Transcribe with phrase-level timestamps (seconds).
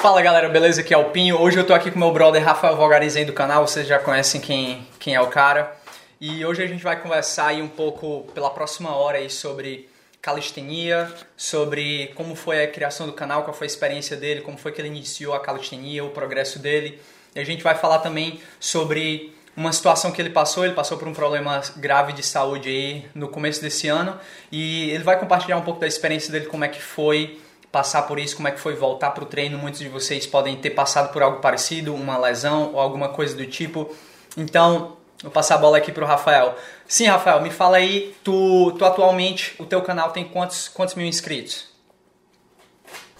[0.00, 0.80] Fala galera, beleza?
[0.80, 1.38] Aqui é o Pinho.
[1.38, 4.88] Hoje eu tô aqui com meu brother Rafael Valgarizen do canal, vocês já conhecem quem,
[4.98, 5.76] quem é o cara.
[6.18, 9.90] E hoje a gente vai conversar aí um pouco pela próxima hora aí sobre
[10.22, 14.72] calistenia, sobre como foi a criação do canal, qual foi a experiência dele, como foi
[14.72, 16.98] que ele iniciou a calistenia, o progresso dele.
[17.34, 21.08] E a gente vai falar também sobre uma situação que ele passou, ele passou por
[21.08, 24.18] um problema grave de saúde aí no começo desse ano
[24.50, 27.38] e ele vai compartilhar um pouco da experiência dele, como é que foi
[27.70, 29.58] passar por isso, como é que foi voltar para o treino.
[29.58, 33.46] Muitos de vocês podem ter passado por algo parecido, uma lesão ou alguma coisa do
[33.46, 33.94] tipo.
[34.36, 36.54] Então, vou passar a bola aqui para o Rafael.
[36.86, 41.06] Sim, Rafael, me fala aí, tu, tu atualmente, o teu canal tem quantos, quantos mil
[41.06, 41.68] inscritos?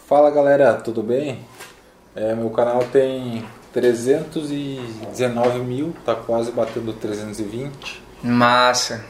[0.07, 1.47] Fala galera, tudo bem?
[2.17, 8.03] É, meu canal tem 319 mil, tá quase batendo 320.
[8.23, 9.05] Massa.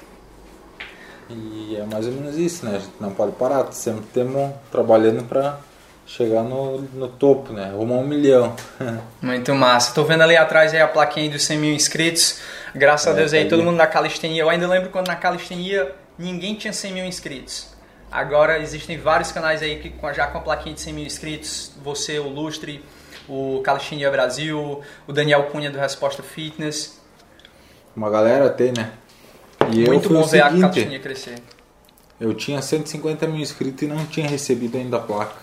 [1.31, 2.77] E é mais ou menos isso, né?
[2.77, 5.59] A gente não pode parar, sempre temos trabalhando para
[6.07, 7.71] chegar no, no topo, né?
[7.73, 8.57] Rumo a um milhão.
[9.23, 9.95] Muito massa.
[9.95, 12.41] Tô vendo ali atrás aí a plaquinha dos 100 mil inscritos.
[12.75, 14.43] Graças é, a Deus aí, tá todo mundo na calistenia.
[14.43, 17.69] Eu ainda lembro quando na calistenia ninguém tinha 100 mil inscritos.
[18.11, 21.71] Agora existem vários canais aí que já com a plaquinha de 100 mil inscritos.
[21.83, 22.85] Você, o Lustre,
[23.29, 26.99] o Calistenia Brasil, o Daniel Cunha do Resposta Fitness.
[27.95, 28.91] Uma galera tem, né?
[29.69, 31.43] E Muito bom ver seguinte, a Calistenia crescer.
[32.21, 35.37] Eu tinha 150 mil inscritos e não tinha recebido ainda a placa.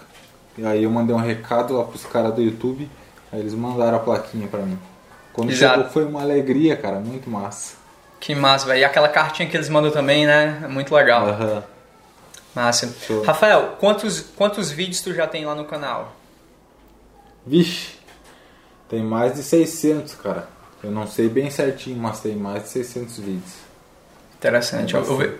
[0.57, 2.89] E aí eu mandei um recado lá pros caras do YouTube,
[3.31, 4.77] aí eles mandaram a plaquinha pra mim.
[5.33, 5.75] Quando Exato.
[5.75, 7.75] chegou foi uma alegria, cara, muito massa.
[8.19, 8.79] Que massa, velho.
[8.79, 10.61] E aquela cartinha que eles mandam também, né?
[10.63, 11.27] É muito legal.
[11.27, 11.61] Uhum.
[12.55, 12.91] Massa.
[13.05, 13.21] Show.
[13.21, 16.15] Rafael, quantos, quantos vídeos tu já tem lá no canal?
[17.45, 17.91] Vixe,
[18.89, 20.49] tem mais de 600, cara.
[20.83, 23.66] Eu não sei bem certinho, mas tem mais de 600 vídeos.
[24.38, 24.93] Interessante.
[24.93, 25.39] Eu, eu,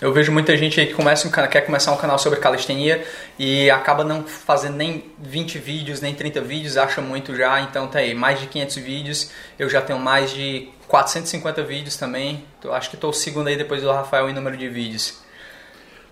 [0.00, 3.04] eu, vejo muita gente aí que começa um, quer começar um canal sobre calistenia
[3.38, 7.60] e acaba não fazendo nem 20 vídeos, nem 30 vídeos, acha muito já.
[7.60, 9.30] Então tá aí, mais de 500 vídeos.
[9.58, 12.44] Eu já tenho mais de 450 vídeos também.
[12.70, 15.22] Acho que estou segundo aí depois do Rafael em número de vídeos.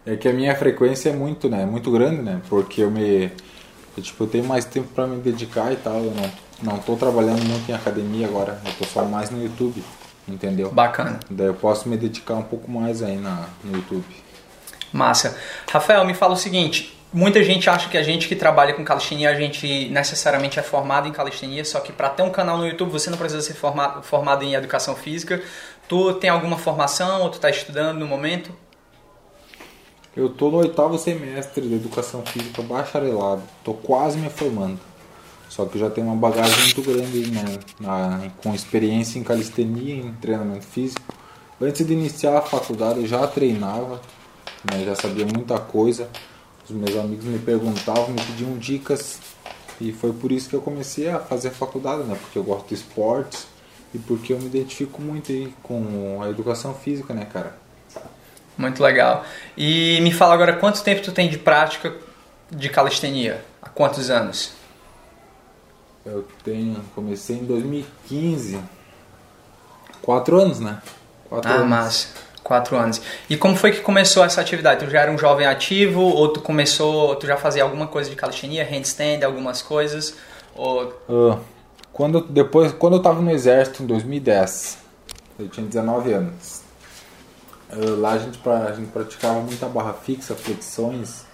[0.07, 1.65] É que a minha frequência é muito, né?
[1.65, 2.41] Muito grande, né?
[2.49, 3.31] Porque eu me
[3.97, 5.99] eu, tipo, eu tenho mais tempo para me dedicar e tal.
[5.99, 8.61] Eu não, não tô trabalhando muito em academia agora.
[8.65, 9.83] Eu tô só mais no YouTube,
[10.27, 10.71] entendeu?
[10.71, 11.21] Bacana.
[11.31, 14.05] Daí eu posso me dedicar um pouco mais aí na, no YouTube.
[14.93, 15.37] Massa.
[15.71, 16.99] Rafael, me fala o seguinte.
[17.13, 21.07] Muita gente acha que a gente que trabalha com calistenia, a gente necessariamente é formado
[21.07, 24.03] em calistenia, só que para ter um canal no YouTube você não precisa ser formado,
[24.03, 25.43] formado em educação física.
[25.87, 28.51] Tu tem alguma formação ou tu está estudando no momento?
[30.17, 34.79] Eu tô no oitavo semestre de educação física bacharelado, tô quase me formando.
[35.53, 40.11] Só que já tenho uma bagagem muito grande né, na, com experiência em calistenia, em
[40.15, 41.03] treinamento físico.
[41.61, 44.01] Antes de iniciar a faculdade eu já treinava,
[44.65, 46.09] né, já sabia muita coisa.
[46.65, 49.21] Os meus amigos me perguntavam, me pediam dicas
[49.79, 52.17] e foi por isso que eu comecei a fazer a faculdade, né?
[52.19, 53.47] Porque eu gosto de esportes
[53.93, 57.55] e porque eu me identifico muito com a educação física, né, cara?
[58.57, 59.23] Muito legal.
[59.55, 61.95] E me fala agora, quanto tempo tu tem de prática
[62.51, 63.45] de calistenia?
[63.61, 64.62] Há quantos anos?
[66.05, 68.59] Eu tenho, comecei em 2015.
[70.01, 70.83] Quatro anos, né?
[71.29, 71.69] Quatro ah, anos.
[71.69, 72.09] massa.
[72.43, 73.01] Quatro anos.
[73.31, 74.85] E como foi que começou essa atividade?
[74.85, 78.17] Tu já era um jovem ativo ou tu começou, tu já fazia alguma coisa de
[78.17, 80.17] calistenia, handstand, algumas coisas?
[80.57, 80.93] Ou...
[81.09, 81.39] Uh,
[81.93, 84.79] quando, depois, quando eu tava no exército em 2010,
[85.39, 86.63] eu tinha 19 anos.
[87.73, 91.25] Uh, lá a gente, pra, a gente praticava muita barra fixa, flexões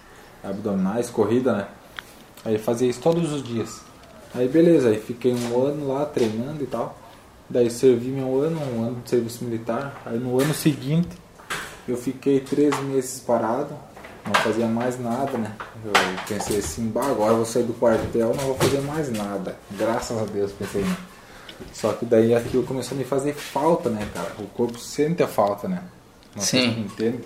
[0.43, 1.67] abdominais, corrida, né?
[2.45, 3.88] Aí fazia isso todos os dias.
[4.33, 6.97] Aí beleza, aí fiquei um ano lá treinando e tal.
[7.49, 10.01] Daí servi meu ano, um ano de serviço militar.
[10.05, 11.17] Aí no ano seguinte
[11.87, 13.73] eu fiquei três meses parado,
[14.25, 15.55] não fazia mais nada, né?
[15.83, 15.91] Eu
[16.27, 19.57] pensei assim, bah, agora eu vou sair do quartel, não vou fazer mais nada.
[19.71, 20.83] Graças a Deus, pensei.
[20.83, 20.97] Né?
[21.73, 24.33] Só que daí aquilo começou a me fazer falta, né, cara?
[24.39, 25.83] O corpo sente a falta, né?
[26.35, 26.81] Não Sim.
[26.81, 27.23] entende.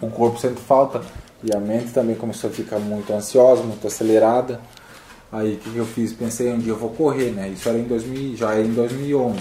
[0.00, 1.02] O corpo sente falta
[1.42, 4.60] e a mente também começou a ficar muito ansiosa, muito acelerada.
[5.32, 6.12] Aí o que, eu fiz?
[6.12, 7.48] Pensei um dia eu vou correr, né?
[7.48, 9.38] Isso era em 2000, já era em 2011.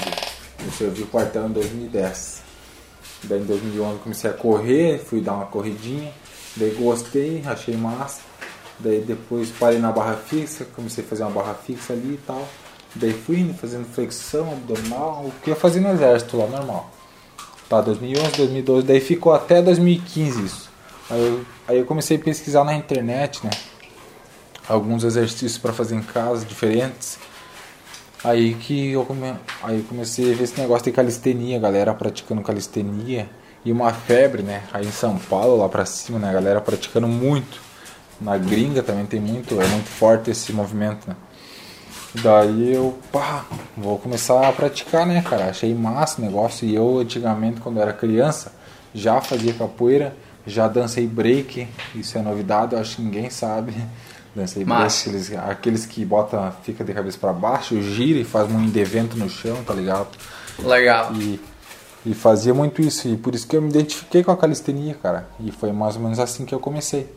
[0.65, 2.41] Eu servi o quartel em 2010.
[3.23, 6.11] Daí em 2011 comecei a correr, fui dar uma corridinha.
[6.55, 8.21] Daí gostei, achei massa.
[8.79, 12.47] Daí depois parei na barra fixa, comecei a fazer uma barra fixa ali e tal.
[12.95, 16.89] Daí fui indo, fazendo flexão abdominal, o que eu fazia no exército lá, normal.
[17.69, 20.69] Tá, 2011, 2012, daí ficou até 2015 isso.
[21.09, 23.51] Aí eu, aí eu comecei a pesquisar na internet, né?
[24.67, 27.19] Alguns exercícios para fazer em casa diferentes.
[28.23, 29.35] Aí que eu, come...
[29.61, 33.29] aí eu comecei a ver esse negócio de calistenia, galera praticando calistenia.
[33.63, 34.63] E uma febre, né?
[34.71, 36.29] Aí em São Paulo, lá pra cima, né?
[36.29, 37.59] A galera praticando muito.
[38.19, 41.15] na gringa também tem muito, é muito forte esse movimento, né?
[42.21, 43.45] Daí eu, pá,
[43.75, 45.49] vou começar a praticar, né, cara?
[45.49, 46.65] Achei massa o negócio.
[46.67, 48.53] E eu, antigamente, quando era criança,
[48.93, 50.15] já fazia capoeira,
[50.47, 51.67] já dancei break.
[51.93, 53.73] Isso é novidade, eu acho que ninguém sabe.
[54.35, 55.09] Dancei massa.
[55.09, 59.15] break, aqueles, aqueles que bota, fica de cabeça para baixo, gira e faz um indevento
[59.17, 60.09] no chão, tá ligado?
[60.59, 61.13] Legal.
[61.13, 61.39] E,
[62.05, 63.07] e fazia muito isso.
[63.07, 65.27] E por isso que eu me identifiquei com a calistenia, cara.
[65.39, 67.09] E foi mais ou menos assim que eu comecei.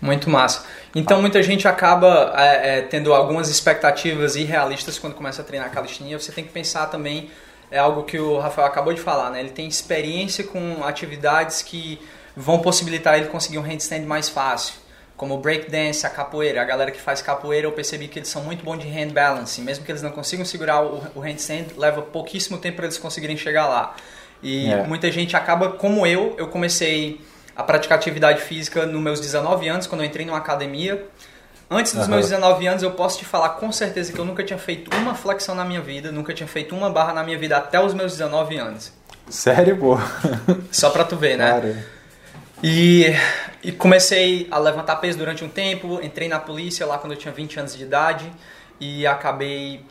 [0.00, 0.64] Muito massa.
[0.94, 6.18] Então muita gente acaba é, é, tendo algumas expectativas irrealistas quando começa a treinar calistenia.
[6.18, 7.30] Você tem que pensar também,
[7.70, 9.40] é algo que o Rafael acabou de falar, né?
[9.40, 11.98] Ele tem experiência com atividades que
[12.36, 14.83] vão possibilitar ele conseguir um handstand mais fácil.
[15.16, 16.60] Como o breakdance, a capoeira.
[16.60, 19.60] A galera que faz capoeira, eu percebi que eles são muito bons de hand balance.
[19.60, 23.36] Mesmo que eles não consigam segurar o, o handstand, leva pouquíssimo tempo para eles conseguirem
[23.36, 23.94] chegar lá.
[24.42, 24.82] E é.
[24.82, 27.20] muita gente acaba, como eu, eu comecei
[27.56, 31.06] a praticar atividade física nos meus 19 anos, quando eu entrei numa academia.
[31.70, 32.10] Antes dos uhum.
[32.10, 35.14] meus 19 anos, eu posso te falar com certeza que eu nunca tinha feito uma
[35.14, 38.12] flexão na minha vida, nunca tinha feito uma barra na minha vida até os meus
[38.12, 38.92] 19 anos.
[39.30, 39.98] Sério, pô?
[40.70, 41.50] Só pra tu ver, né?
[41.50, 41.93] Cara.
[42.66, 43.14] E,
[43.62, 47.30] e comecei a levantar peso durante um tempo, entrei na polícia lá quando eu tinha
[47.30, 48.32] 20 anos de idade
[48.80, 49.84] e acabei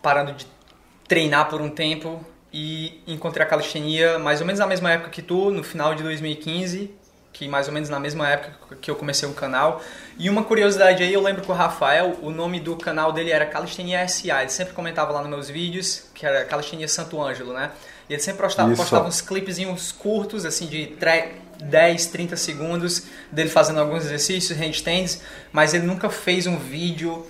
[0.00, 0.46] parando de
[1.06, 5.20] treinar por um tempo e encontrei a calistenia mais ou menos na mesma época que
[5.20, 6.94] tu, no final de 2015,
[7.30, 9.82] que mais ou menos na mesma época que eu comecei o canal.
[10.18, 13.44] E uma curiosidade aí, eu lembro que o Rafael, o nome do canal dele era
[13.44, 17.70] Calistenia SA, ele sempre comentava lá nos meus vídeos, que era Calistenia Santo Ângelo, né?
[18.08, 20.86] E ele sempre postava, postava uns clipezinhos curtos, assim, de
[21.62, 25.20] 10, 30 segundos dele fazendo alguns exercícios, handstands,
[25.52, 27.26] mas ele nunca fez um vídeo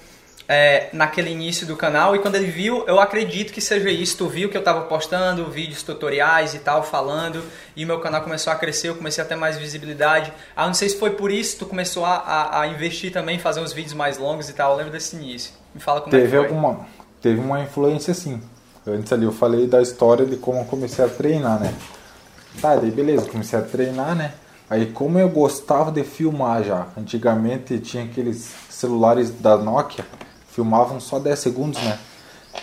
[0.49, 4.29] é, naquele início do canal e quando ele viu, eu acredito que seja isso, tu
[4.29, 7.43] viu que eu estava postando vídeos tutoriais e tal, falando,
[7.75, 10.33] e meu canal começou a crescer, eu comecei a ter mais visibilidade.
[10.55, 13.61] Ah, não sei se foi por isso tu começou a, a, a investir também, fazer
[13.61, 15.53] uns vídeos mais longos e tal, eu lembro desse início.
[15.75, 16.47] Me fala como teve é que foi.
[16.47, 16.87] Alguma,
[17.21, 18.41] teve uma influência sim.
[18.87, 21.73] Antes ali eu falei da história de como eu comecei a treinar, né?
[22.61, 24.33] Tá, daí beleza, comecei a treinar, né?
[24.69, 30.05] Aí como eu gostava de filmar já, antigamente tinha aqueles celulares da Nokia
[30.55, 31.99] filmavam só 10 segundos, né?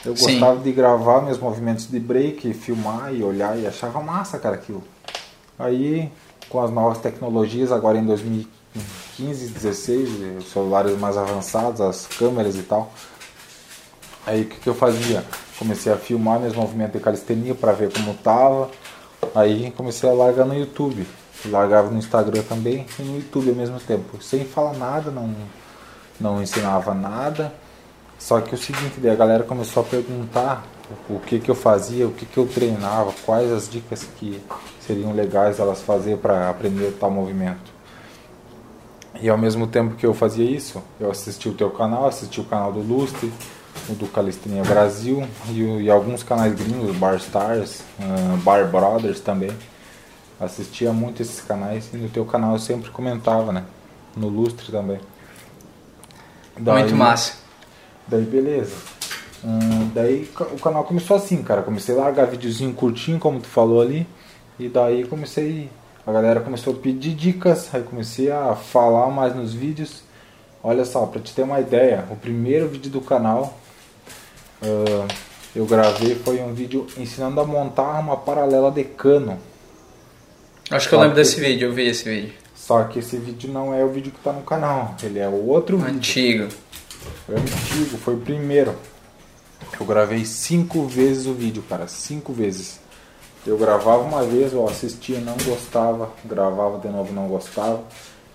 [0.05, 0.63] Eu gostava Sim.
[0.63, 4.81] de gravar meus movimentos de break, filmar e olhar e achava massa, cara, aquilo.
[5.59, 6.09] Aí,
[6.47, 10.09] com as novas tecnologias, agora em 2015, 16,
[10.39, 12.91] os celulares mais avançados, as câmeras e tal.
[14.25, 15.25] Aí o que, que eu fazia?
[15.59, 18.71] Comecei a filmar meus movimentos de calistenia para ver como tava.
[19.35, 21.07] Aí comecei a largar no YouTube.
[21.45, 24.21] Largava no Instagram também e no YouTube ao mesmo tempo.
[24.21, 25.33] Sem falar nada, não,
[26.19, 27.51] não ensinava nada
[28.21, 30.63] só que o seguinte, daí a galera começou a perguntar
[31.09, 34.39] o que que eu fazia, o que que eu treinava, quais as dicas que
[34.79, 37.73] seriam legais elas fazer para aprender tal movimento.
[39.19, 42.43] E ao mesmo tempo que eu fazia isso, eu assisti o teu canal, assisti o
[42.43, 43.33] canal do Lustre,
[43.89, 49.51] o do Calistrinha Brasil e, e, alguns canais gringos, Bar Stars, uh, Bar Brothers também.
[50.39, 53.63] Assistia muito esses canais e no teu canal eu sempre comentava, né?
[54.15, 54.99] No Lustre também.
[56.59, 57.33] Daí, muito massa.
[58.07, 58.75] Daí beleza.
[59.43, 61.61] Hum, daí o canal começou assim, cara.
[61.61, 64.07] Comecei a largar videozinho curtinho, como tu falou ali.
[64.59, 65.69] E daí comecei.
[66.05, 70.03] A galera começou a pedir dicas, aí comecei a falar mais nos vídeos.
[70.63, 73.57] Olha só, pra te ter uma ideia, o primeiro vídeo do canal
[74.61, 75.07] uh,
[75.55, 79.37] eu gravei foi um vídeo ensinando a montar uma paralela de cano.
[80.69, 82.33] Acho que só eu lembro que desse vídeo, eu vi esse vídeo.
[82.55, 85.47] Só que esse vídeo não é o vídeo que tá no canal, ele é o
[85.47, 86.43] outro Antigo.
[86.43, 86.57] vídeo.
[87.27, 88.75] É antigo, foi o primeiro.
[89.79, 92.79] Eu gravei cinco vezes o vídeo, cara, cinco vezes.
[93.45, 97.83] Eu gravava uma vez, eu assistia, não gostava, gravava de novo, não gostava,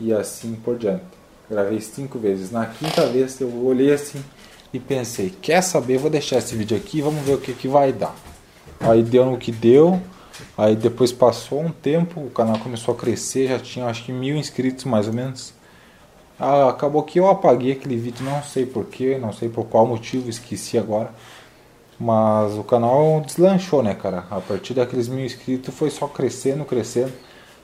[0.01, 1.05] e assim por diante.
[1.49, 2.51] Gravei cinco vezes.
[2.51, 4.23] Na quinta vez eu olhei assim
[4.73, 7.93] e pensei, quer saber, vou deixar esse vídeo aqui, vamos ver o que, que vai
[7.93, 8.15] dar.
[8.81, 10.01] Aí deu no que deu,
[10.57, 14.37] aí depois passou um tempo, o canal começou a crescer, já tinha acho que mil
[14.37, 15.55] inscritos mais ou menos.
[16.39, 20.29] Ah, acabou que eu apaguei aquele vídeo, não sei porquê, não sei por qual motivo,
[20.29, 21.11] esqueci agora.
[21.99, 24.27] Mas o canal deslanchou, né, cara?
[24.31, 27.13] A partir daqueles mil inscritos foi só crescendo, crescendo.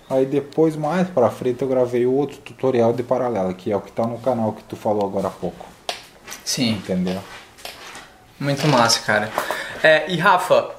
[0.09, 3.93] Aí depois, mais pra frente, eu gravei outro tutorial de paralela, que é o que
[3.93, 5.72] tá no canal que tu falou agora há pouco.
[6.45, 6.73] Sim.
[6.73, 7.23] Entendeu?
[8.39, 9.31] Muito massa, cara.
[9.83, 10.71] É, e Rafa,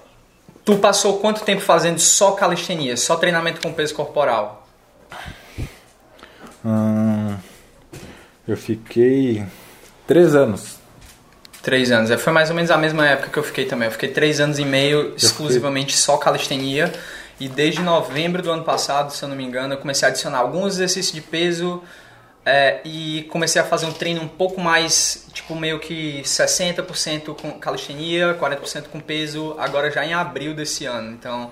[0.65, 4.67] tu passou quanto tempo fazendo só calistenia, só treinamento com peso corporal?
[6.65, 7.35] Hum,
[8.47, 9.45] eu fiquei
[10.07, 10.77] três anos.
[11.61, 12.11] Três anos.
[12.11, 13.87] É, foi mais ou menos a mesma época que eu fiquei também.
[13.87, 16.91] Eu fiquei três anos e meio exclusivamente só calistenia.
[17.39, 20.39] E desde novembro do ano passado, se eu não me engano, eu comecei a adicionar
[20.39, 21.81] alguns exercícios de peso
[22.45, 27.53] é, e comecei a fazer um treino um pouco mais, tipo, meio que 60% com
[27.53, 31.11] calistenia, 40% com peso, agora já em abril desse ano.
[31.11, 31.49] Então,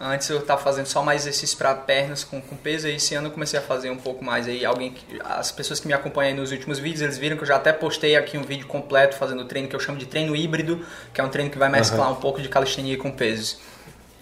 [0.00, 3.26] antes eu estava fazendo só mais exercícios para pernas com, com peso, e esse ano
[3.26, 4.46] eu comecei a fazer um pouco mais.
[4.46, 7.56] Aí, alguém, as pessoas que me acompanham nos últimos vídeos, eles viram que eu já
[7.56, 11.20] até postei aqui um vídeo completo fazendo treino que eu chamo de treino híbrido, que
[11.20, 12.16] é um treino que vai mesclar uhum.
[12.16, 13.58] um pouco de calistenia com pesos.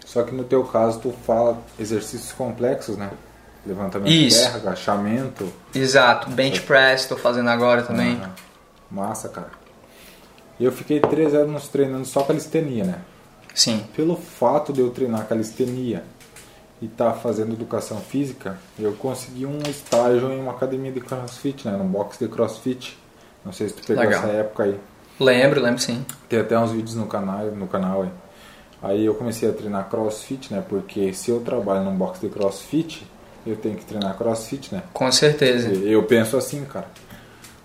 [0.06, 3.10] Só que no teu caso, tu fala exercícios complexos, né?
[3.66, 4.38] Levantamento Isso.
[4.38, 5.52] de terra, agachamento.
[5.74, 8.20] Exato, bench press estou fazendo agora também.
[8.22, 8.30] Ah,
[8.90, 9.50] massa, cara.
[10.58, 13.00] E eu fiquei três anos treinando só calistenia, né?
[13.54, 13.84] Sim.
[13.94, 16.04] Pelo fato de eu treinar calistenia
[16.80, 21.66] e estar tá fazendo educação física, eu consegui um estágio em uma academia de crossfit,
[21.66, 21.76] né?
[21.76, 22.96] Num box de crossfit.
[23.44, 24.22] Não sei se tu pegou Legal.
[24.22, 24.78] essa época aí.
[25.18, 26.04] Lembro, lembro sim.
[26.28, 28.10] Tem até uns vídeos no canal, no canal aí.
[28.82, 30.62] Aí eu comecei a treinar crossfit, né?
[30.66, 33.06] Porque se eu trabalho num box de crossfit,
[33.46, 34.82] eu tenho que treinar crossfit, né?
[34.92, 35.68] Com certeza.
[35.70, 36.88] Eu penso assim, cara.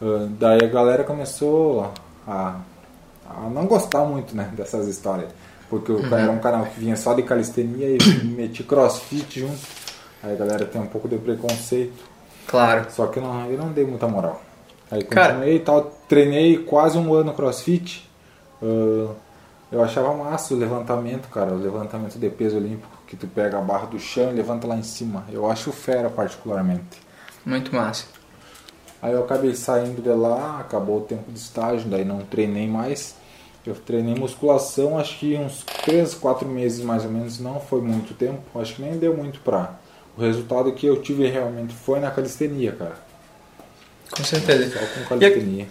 [0.02, 1.92] Uh, daí a galera começou
[2.28, 2.56] a,
[3.26, 4.50] a não gostar muito, né?
[4.56, 5.30] Dessas histórias.
[5.70, 6.16] Porque uhum.
[6.16, 9.60] era um canal que vinha só de calistenia e meti crossfit junto.
[10.24, 12.04] Aí a galera tem um pouco de preconceito.
[12.48, 12.88] Claro.
[12.92, 14.42] Só que eu não, eu não dei muita moral.
[14.92, 18.10] Aí continuei e tal, treinei quase um ano crossfit.
[18.62, 19.16] Uh,
[19.72, 23.62] eu achava massa o levantamento, cara, o levantamento de peso olímpico, que tu pega a
[23.62, 25.26] barra do chão e levanta lá em cima.
[25.30, 26.98] Eu acho fera particularmente.
[27.46, 28.06] Muito massa.
[29.02, 33.16] Aí eu acabei saindo de lá, acabou o tempo de estágio, daí não treinei mais.
[33.66, 38.14] Eu treinei musculação, acho que uns 3, 4 meses mais ou menos, não foi muito
[38.14, 39.76] tempo, acho que nem deu muito pra.
[40.16, 42.96] O resultado que eu tive realmente foi na calistenia, cara.
[44.10, 44.80] Com certeza.
[44.80, 45.68] Só com calistenia.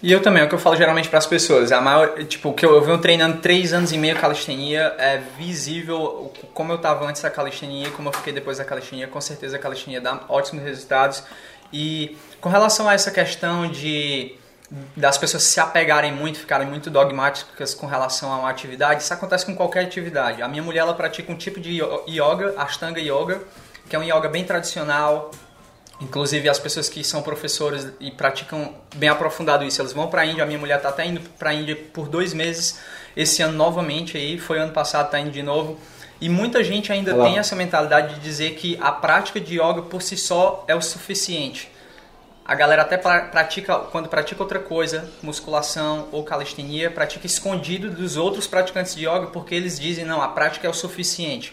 [0.00, 1.72] E eu também, é o que eu falo geralmente para as pessoas.
[1.72, 6.32] A maior, tipo, que eu, eu venho treinando três anos e meio calistenia, é visível
[6.54, 9.08] como eu estava antes da calistenia e como eu fiquei depois da calistenia.
[9.08, 11.24] Com certeza a calistenia dá ótimos resultados.
[11.72, 14.36] E com relação a essa questão de
[14.94, 19.46] das pessoas se apegarem muito, ficarem muito dogmáticas com relação a uma atividade, isso acontece
[19.46, 20.42] com qualquer atividade.
[20.42, 23.40] A minha mulher ela pratica um tipo de yoga, Ashtanga Yoga,
[23.88, 25.30] que é um yoga bem tradicional,
[26.00, 30.26] Inclusive as pessoas que são professores e praticam bem aprofundado isso, elas vão para a
[30.26, 30.44] Índia.
[30.44, 32.78] A minha mulher está até indo para a Índia por dois meses
[33.16, 35.78] esse ano novamente aí, foi ano passado, está indo de novo.
[36.20, 37.24] E muita gente ainda Olá.
[37.24, 40.80] tem essa mentalidade de dizer que a prática de yoga por si só é o
[40.80, 41.70] suficiente.
[42.44, 48.46] A galera até pratica, quando pratica outra coisa, musculação ou calistenia, pratica escondido dos outros
[48.46, 51.52] praticantes de yoga porque eles dizem, não, a prática é o suficiente.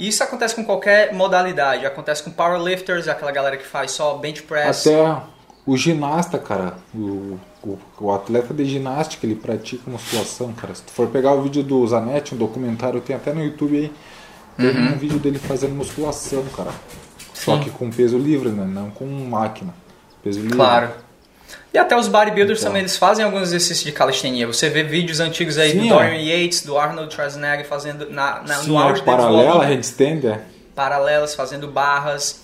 [0.00, 1.84] E isso acontece com qualquer modalidade.
[1.84, 4.86] Acontece com powerlifters, aquela galera que faz só bench press.
[4.86, 5.22] Até
[5.66, 10.74] o ginasta, cara, o, o, o, atleta de ginástica, ele pratica musculação, cara.
[10.74, 13.92] Se tu for pegar o vídeo do Zanetti, um documentário, tem até no YouTube aí,
[14.56, 14.94] tem uhum.
[14.94, 16.70] um vídeo dele fazendo musculação, cara.
[17.34, 17.44] Sim.
[17.44, 18.64] Só que com peso livre, né?
[18.64, 19.74] Não com máquina.
[20.22, 20.56] Peso livre.
[20.56, 20.92] Claro.
[21.72, 22.70] E até os bodybuilders então.
[22.70, 24.46] também, eles fazem alguns exercícios de calistenia.
[24.46, 26.22] Você vê vídeos antigos aí Sim, do Dorian é.
[26.22, 30.40] Yates, do Arnold Schwarzenegger fazendo na, na Sim, no auge é, paralela, handstand, é.
[30.74, 32.42] Paralelas, fazendo barras.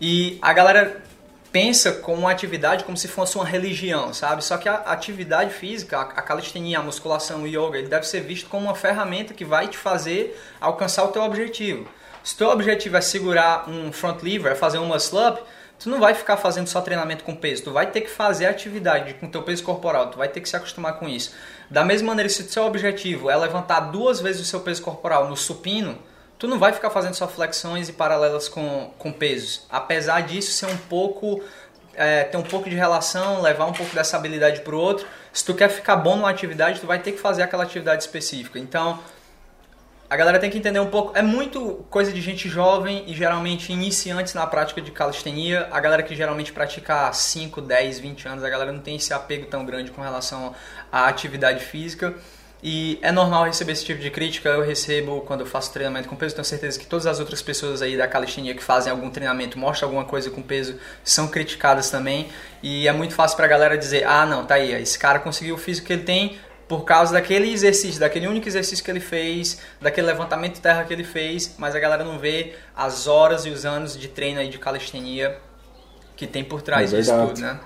[0.00, 1.02] E a galera
[1.50, 4.44] pensa com uma atividade como se fosse uma religião, sabe?
[4.44, 8.48] Só que a atividade física, a calistenia, a musculação, o yoga, ele deve ser visto
[8.48, 11.88] como uma ferramenta que vai te fazer alcançar o teu objetivo.
[12.22, 15.40] Se o teu objetivo é segurar um front lever, é fazer um muscle up,
[15.78, 19.14] tu não vai ficar fazendo só treinamento com peso, tu vai ter que fazer atividade
[19.14, 21.32] com teu peso corporal, tu vai ter que se acostumar com isso.
[21.70, 25.28] Da mesma maneira, se o seu objetivo é levantar duas vezes o seu peso corporal
[25.28, 25.98] no supino,
[26.38, 29.66] tu não vai ficar fazendo só flexões e paralelas com, com pesos.
[29.70, 31.42] Apesar disso ser um pouco
[31.98, 35.04] é, ter um pouco de relação, levar um pouco dessa habilidade para o outro.
[35.32, 38.56] Se tu quer ficar bom numa atividade, tu vai ter que fazer aquela atividade específica.
[38.58, 39.00] Então,
[40.10, 41.16] a galera tem que entender um pouco.
[41.16, 45.68] É muito coisa de gente jovem e geralmente iniciantes na prática de calistenia.
[45.70, 49.12] A galera que geralmente pratica há 5, 10, 20 anos, a galera não tem esse
[49.12, 50.54] apego tão grande com relação
[50.90, 52.14] à atividade física.
[52.62, 54.48] E é normal receber esse tipo de crítica.
[54.48, 56.34] Eu recebo quando eu faço treinamento com peso.
[56.34, 59.88] Tenho certeza que todas as outras pessoas aí da calistenia que fazem algum treinamento, mostram
[59.88, 62.28] alguma coisa com peso, são criticadas também.
[62.62, 65.58] E é muito fácil pra galera dizer: ah, não, tá aí, esse cara conseguiu o
[65.58, 66.38] físico que ele tem,
[66.68, 70.92] por causa daquele exercício, daquele único exercício que ele fez, daquele levantamento de terra que
[70.92, 74.48] ele fez, mas a galera não vê as horas e os anos de treino aí
[74.48, 75.38] de calistenia
[76.14, 77.58] que tem por trás é disso tudo, né?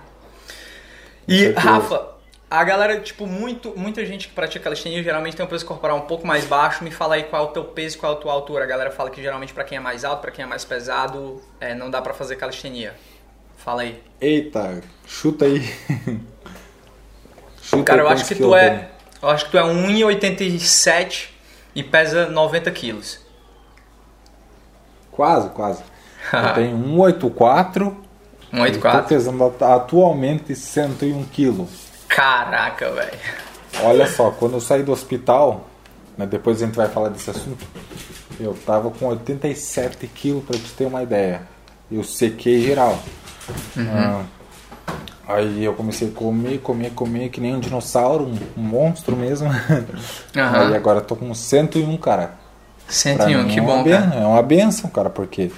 [1.27, 2.13] E Rafa,
[2.51, 6.03] a galera, tipo, muito, muita gente que pratica calistenia geralmente tem um peso corporal um
[6.03, 6.85] pouco mais baixo.
[6.85, 8.65] Me fala aí qual é o teu peso, qual é a tua altura.
[8.65, 11.41] A galera fala que geralmente para quem é mais alto, para quem é mais pesado,
[11.59, 12.95] é, não dá para fazer calistenia.
[13.57, 14.03] Fala aí.
[14.21, 15.63] Eita, chuta aí.
[17.73, 18.89] chuta Cara, eu acho que tu é
[19.23, 21.29] eu acho que tu é 1,87
[21.75, 23.21] e pesa 90 quilos.
[25.13, 25.83] Quase, quase.
[26.33, 27.95] eu tenho 1,84
[28.51, 29.03] 184?
[29.03, 31.69] Tô pesando atualmente 101 quilos.
[32.09, 33.19] Caraca, velho.
[33.83, 35.67] Olha só, quando eu saí do hospital,
[36.19, 37.65] né, depois a gente vai falar desse assunto,
[38.39, 41.43] eu tava com 87 quilos pra te ter uma ideia.
[41.91, 42.99] Eu sequei geral.
[43.77, 43.89] Uhum.
[43.89, 44.25] Ah,
[45.27, 49.49] aí eu comecei a comer, comer, comer, que nem um dinossauro, um, um monstro mesmo.
[50.37, 50.69] Aham.
[50.69, 52.35] Aí agora eu tô com 101, cara.
[52.87, 54.15] Pra 101, mim que é bom, ben- cara.
[54.17, 55.51] É uma benção, cara, porque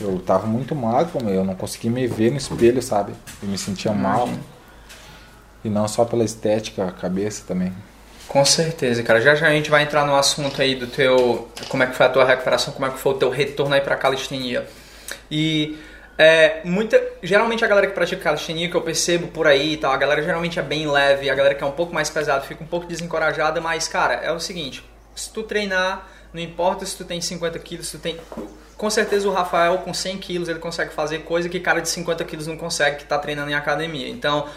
[0.00, 3.12] eu tava muito magro, eu não conseguia me ver no espelho, sabe?
[3.42, 4.26] Eu me sentia mal.
[4.26, 4.44] Imagino.
[5.64, 7.72] E não só pela estética, a cabeça também.
[8.28, 9.20] Com certeza, cara.
[9.20, 11.48] Já já a gente vai entrar no assunto aí do teu.
[11.68, 13.80] Como é que foi a tua recuperação, como é que foi o teu retorno aí
[13.80, 14.66] pra calistenia.
[15.30, 15.78] E
[16.18, 17.00] é, muita.
[17.22, 20.20] Geralmente a galera que pratica calistenia, que eu percebo por aí e tal, a galera
[20.20, 22.86] geralmente é bem leve, a galera que é um pouco mais pesada fica um pouco
[22.86, 24.84] desencorajada, mas, cara, é o seguinte,
[25.14, 28.18] se tu treinar, não importa se tu tem 50 quilos, se tu tem.
[28.76, 32.24] Com certeza o Rafael com 100 quilos ele consegue fazer coisa que cara de 50
[32.24, 34.08] quilos não consegue que tá treinando em academia.
[34.08, 34.48] Então,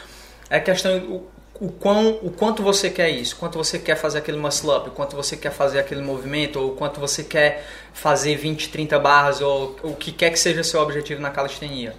[0.49, 1.27] é questão
[1.61, 5.15] o, quão, o quanto você quer isso, quanto você quer fazer aquele muscle up, quanto
[5.15, 7.63] você quer fazer aquele movimento, ou quanto você quer
[7.93, 11.93] fazer 20, 30 barras, ou o que quer que seja seu objetivo na calistenia.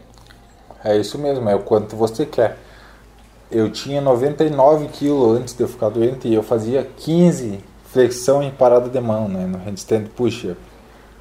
[0.84, 2.58] É isso mesmo, é o quanto você quer.
[3.52, 7.60] Eu tinha 99 quilos antes de eu ficar doente e eu fazia 15
[7.92, 9.46] flexão em parada de mão, né?
[9.46, 10.58] No handstand push-up.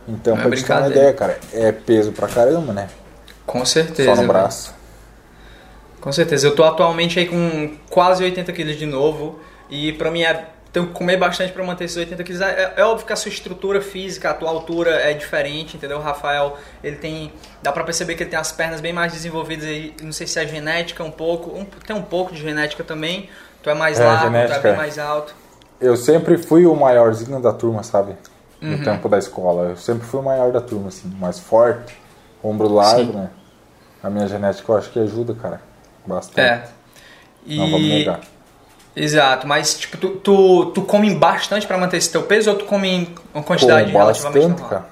[0.07, 2.89] Então, é pra te ter uma ideia, cara, é peso pra caramba, né?
[3.45, 4.15] Com certeza.
[4.15, 4.80] Só no braço.
[6.01, 6.47] Com certeza.
[6.47, 9.39] Eu tô atualmente aí com quase 80 quilos de novo.
[9.69, 10.47] E pra mim é.
[10.73, 12.41] Tenho que comer bastante pra manter esses 80 quilos.
[12.41, 15.97] É, é óbvio que a sua estrutura física, a tua altura é diferente, entendeu?
[15.97, 17.31] O Rafael, ele tem.
[17.61, 19.93] Dá pra perceber que ele tem as pernas bem mais desenvolvidas aí.
[20.01, 21.51] Não sei se é genética um pouco.
[21.57, 23.29] um- tem um pouco de genética também.
[23.61, 24.75] Tu é mais É, largo, tu é genética, bem é.
[24.77, 25.35] mais alto.
[25.79, 28.15] Eu sempre fui o maiorzinho da turma, sabe?
[28.61, 28.83] No Uhum.
[28.83, 29.69] tempo da escola.
[29.71, 31.97] Eu sempre fui o maior da turma, assim, mais forte,
[32.41, 33.17] ombro largo, Sim.
[33.17, 33.29] né?
[34.01, 35.59] A minha genética eu acho que ajuda, cara.
[36.05, 36.39] Bastante.
[36.39, 36.67] É.
[37.47, 37.89] Não vamos E.
[37.89, 38.21] negar.
[38.95, 42.65] Exato, mas tipo, tu, tu, tu come bastante pra manter esse teu peso ou tu
[42.65, 44.69] come em uma quantidade Como relativamente bastante, normal?
[44.69, 44.89] cara.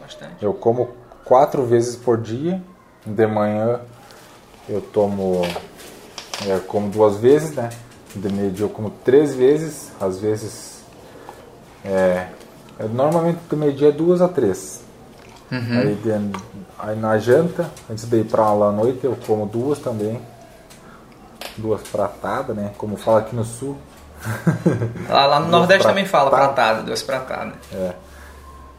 [0.00, 0.44] Bastante.
[0.44, 0.90] Eu como
[1.24, 2.60] quatro vezes por dia.
[3.04, 3.80] De manhã
[4.68, 5.42] eu tomo.
[6.46, 7.70] é, como duas vezes, né?
[8.16, 9.92] De meio dia eu como três vezes.
[10.00, 10.80] Às vezes.
[11.84, 12.26] É,
[12.80, 14.80] é, normalmente do meio dia é duas a três.
[15.52, 15.78] Uhum.
[15.78, 16.40] Aí, de-
[16.80, 20.20] aí na janta, antes de ir pra aula à noite, eu como duas também.
[21.56, 22.72] Duas pratadas, né?
[22.76, 23.76] Como fala aqui no sul.
[25.08, 27.54] Lá, lá no Duas Nordeste também fala pratada, duas pratadas.
[27.72, 27.92] É.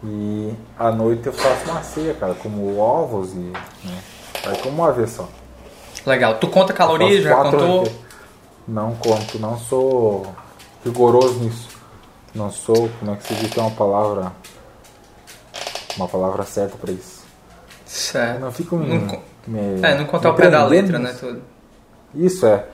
[0.04, 3.38] E à noite eu faço uma ceia, cara, como ovos e.
[3.38, 4.00] Né?
[4.46, 5.28] Aí como uma vez só.
[6.06, 6.36] Legal.
[6.36, 7.92] Tu conta calorias, já contou?
[8.68, 10.26] Não conto, não sou
[10.84, 11.70] rigoroso nisso.
[12.36, 14.32] Não sou, como é que se diz que é uma palavra.
[15.96, 17.22] Uma palavra certa pra isso.
[17.86, 18.40] Eu Certo.
[18.42, 18.88] não fico me.
[19.00, 21.16] Não me- É, não contar o pé da letra, né?
[21.20, 21.42] Tudo.
[22.18, 22.66] Isso é.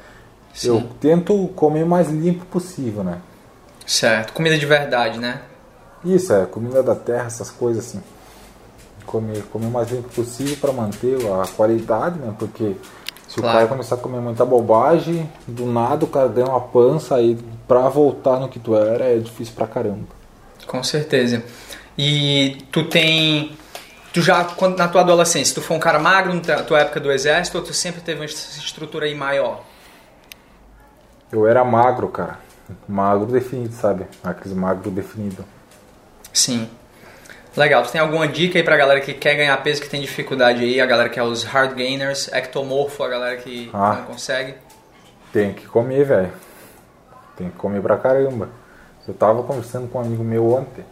[0.54, 0.68] Sim.
[0.70, 3.18] Eu tento comer o mais limpo possível, né?
[3.86, 4.34] Certo.
[4.34, 5.42] Comida de verdade, né?
[6.06, 8.02] Isso é, comida da terra, essas coisas assim.
[9.06, 12.34] Comer, comer o mais limpo possível para manter a qualidade, né?
[12.40, 12.76] Porque
[13.28, 13.50] se Claro.
[13.50, 17.38] o cara começar a comer muita bobagem, do nada o cara ganha uma pança aí
[17.68, 20.06] pra voltar no que tu era é difícil pra caramba.
[20.68, 21.44] Com certeza.
[21.98, 23.58] E tu tem.
[24.14, 27.12] Tu já, quando, na tua adolescência, tu foi um cara magro na tua- época do
[27.12, 29.64] exército ou tu sempre teve uma est- estrutura aí maior?
[31.32, 32.38] Eu era magro, cara.
[32.88, 34.06] Magro definido, sabe?
[34.24, 35.44] Aqueles magro definido.
[36.32, 36.70] Sim.
[37.58, 37.84] Legal.
[37.84, 40.80] Tu tem alguma dica aí pra galera que quer ganhar peso, que tem dificuldade aí?
[40.80, 43.96] A galera que é os hard gainers, ectomorfo, a galera que Ah.
[44.00, 44.56] não consegue?
[45.32, 46.32] Tem que comer, velho.
[47.36, 48.50] Tem que comer pra caramba.
[49.08, 50.86] Eu tava conversando com um amigo meu ontem.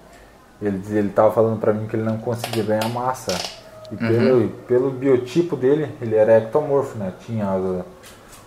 [0.61, 3.35] Ele, ele tava falando pra mim que ele não conseguia ganhar massa.
[3.91, 7.11] E pelo, pelo biotipo dele, ele era ectomorfo, né?
[7.25, 7.83] Tinha as-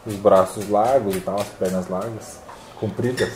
[0.06, 2.38] os braços largos e tal, as pernas largas,
[2.78, 3.30] compridas.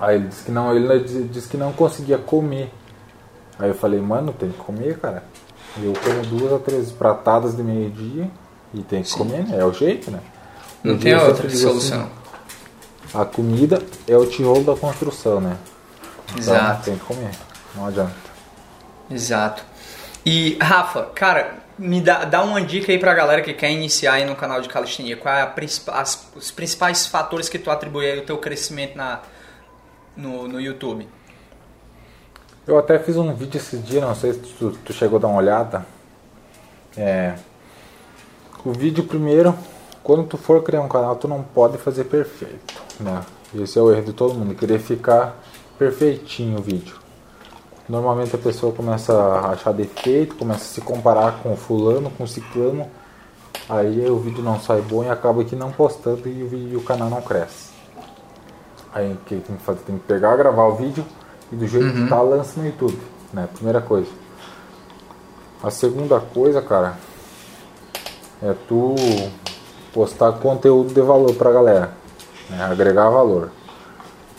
[0.00, 2.72] Aí ele disse que não, ele disse- que não conseguia comer.
[3.58, 5.22] Aí eu falei, mano, tem que comer, cara.
[5.82, 8.30] Eu como duas a três pratadas de meio-dia
[8.74, 9.58] e tem que comer, né?
[9.58, 10.20] É o jeito, né?
[10.82, 12.00] Não tem outra digo solução.
[12.02, 12.10] assim,
[13.18, 15.56] a comida é o tijolo da construção, né?
[16.30, 16.84] Então Exato.
[16.84, 17.30] tem que comer,
[17.74, 18.12] não adianta.
[19.10, 19.62] Exato.
[20.24, 24.24] E, Rafa, cara, me dá, dá uma dica aí pra galera que quer iniciar aí
[24.24, 25.16] no canal de calistenia.
[25.16, 28.96] Qual é a princip- as- os principais fatores que tu atribui aí ao teu crescimento
[28.96, 29.20] na,
[30.16, 31.08] no, no YouTube?
[32.66, 35.28] Eu até fiz um vídeo esses dias, não sei se tu, tu chegou a dar
[35.28, 35.84] uma olhada.
[36.96, 37.34] É,
[38.64, 39.56] o vídeo primeiro,
[40.04, 43.22] quando tu for criar um canal, tu não pode fazer perfeito, né?
[43.54, 45.34] Esse é o erro de todo mundo, querer ficar
[45.78, 46.99] perfeitinho o vídeo.
[47.90, 52.86] Normalmente a pessoa começa a achar defeito, começa a se comparar com fulano, com ciclano,
[53.70, 56.82] Aí o vídeo não sai bom e acaba aqui não postando e o, vídeo, o
[56.82, 57.70] canal não cresce.
[58.92, 59.78] Aí o que tem que fazer?
[59.86, 61.06] Tem que pegar, gravar o vídeo
[61.52, 62.02] e do jeito uhum.
[62.02, 62.98] que tá, lança no YouTube,
[63.32, 63.48] né?
[63.54, 64.10] Primeira coisa.
[65.62, 66.96] A segunda coisa, cara,
[68.42, 68.96] é tu
[69.94, 71.92] postar conteúdo de valor pra galera,
[72.48, 72.64] né?
[72.64, 73.52] agregar valor.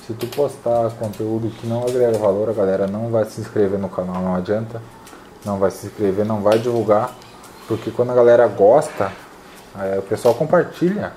[0.05, 3.89] Se tu postar conteúdo que não agrega valor, a galera não vai se inscrever no
[3.89, 4.81] canal, não adianta.
[5.45, 7.15] Não vai se inscrever, não vai divulgar,
[7.67, 9.11] porque quando a galera gosta,
[9.79, 11.13] é, o pessoal compartilha,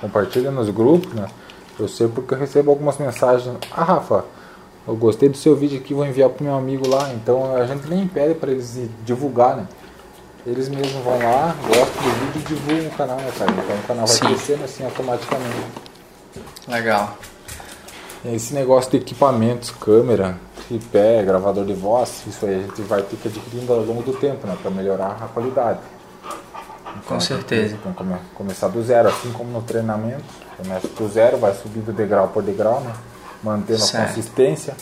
[0.00, 1.26] compartilha nos grupos, né?
[1.78, 3.56] Eu sei porque eu recebo algumas mensagens.
[3.70, 4.24] Ah, Rafa,
[4.86, 7.12] eu gostei do seu vídeo aqui, vou enviar pro meu amigo lá.
[7.12, 9.66] Então a gente nem pede para eles divulgar, né?
[10.44, 13.50] Eles mesmos vão lá, gostam do vídeo e divulgam o canal, né, cara?
[13.50, 14.26] Então o canal vai Sim.
[14.26, 15.56] crescendo assim automaticamente.
[16.66, 17.16] Legal.
[18.24, 23.16] Esse negócio de equipamentos, câmera, tripé, gravador de voz, isso aí a gente vai ter
[23.16, 24.56] que adquirindo ao longo do tempo, né?
[24.60, 25.78] Para melhorar a qualidade.
[26.98, 27.76] Então, Com certeza.
[27.76, 30.24] Então, come, começar do zero, assim como no treinamento.
[30.56, 32.92] Começa do zero, vai subindo degrau por degrau, né?
[33.42, 34.04] mantendo certo.
[34.04, 34.76] a consistência.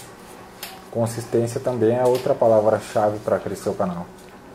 [0.90, 4.06] Consistência também é outra palavra-chave para crescer o canal.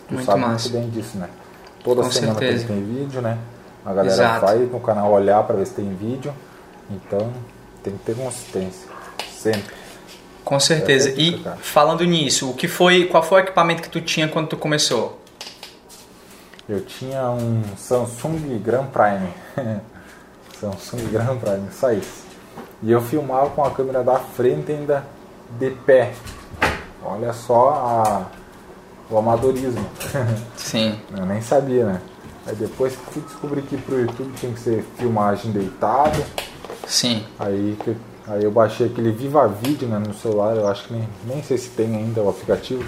[0.08, 0.70] Tu muito sabe massa.
[0.70, 1.30] muito bem disso, né?
[1.84, 2.68] Toda Com semana certeza.
[2.68, 3.38] tem vídeo, né?
[3.86, 4.46] A galera Exato.
[4.46, 6.34] vai no canal olhar para ver se tem vídeo.
[6.90, 7.32] Então
[7.84, 8.88] tem que ter consistência.
[9.32, 9.76] Sempre.
[10.44, 11.10] Com certeza.
[11.10, 14.48] É e falando nisso, o que foi, qual foi o equipamento que tu tinha quando
[14.48, 15.20] tu começou?
[16.68, 19.34] Eu tinha um Samsung Grand Prime.
[20.60, 22.26] Samsung Grand Prime, só isso.
[22.84, 25.06] E eu filmava com a câmera da frente ainda
[25.60, 26.14] de pé.
[27.04, 28.26] Olha só a,
[29.10, 29.86] o amadorismo.
[30.56, 31.00] Sim.
[31.16, 32.02] eu nem sabia, né?
[32.46, 36.24] Aí depois fui descobrir que pro YouTube tinha que ser filmagem deitado.
[36.88, 37.24] Sim.
[37.40, 37.78] Aí,
[38.28, 41.58] aí eu baixei aquele Viva Vídeo né, no celular, eu acho que nem, nem sei
[41.58, 42.84] se tem ainda o aplicativo.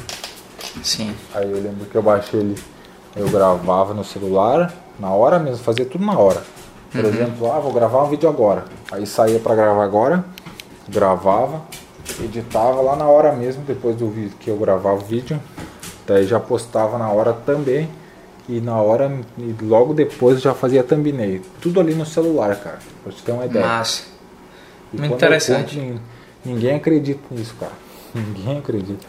[0.81, 1.15] Sim.
[1.33, 2.61] Aí eu lembro que eu baixei ele,
[3.15, 6.43] eu gravava no celular, na hora mesmo, fazia tudo na hora.
[6.91, 7.09] Por uhum.
[7.09, 8.65] exemplo, ah, vou gravar um vídeo agora.
[8.91, 10.23] Aí saía para gravar agora,
[10.87, 11.61] gravava,
[12.19, 15.39] editava lá na hora mesmo, depois do vídeo que eu gravava o vídeo.
[16.05, 17.89] Daí já postava na hora também.
[18.47, 21.41] E na hora, e logo depois já fazia thumbnail.
[21.61, 22.79] Tudo ali no celular, cara.
[23.03, 23.65] Pra você ter uma ideia.
[23.65, 24.03] Massa.
[24.93, 25.79] E Muito interessante.
[25.79, 26.01] Conto,
[26.43, 27.71] ninguém acredita nisso, cara.
[28.13, 29.05] Ninguém acredita.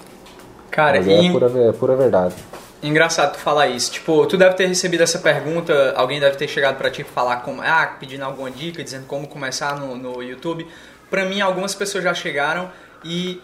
[0.71, 2.35] Cara, Mas é, pura, é pura verdade.
[2.83, 3.93] Engraçado tu falar isso.
[3.93, 7.63] Tipo, tu deve ter recebido essa pergunta, alguém deve ter chegado para ti falar como,
[7.63, 10.67] ah, pedindo alguma dica, dizendo como começar no, no YouTube.
[11.11, 12.71] Pra mim, algumas pessoas já chegaram
[13.05, 13.41] e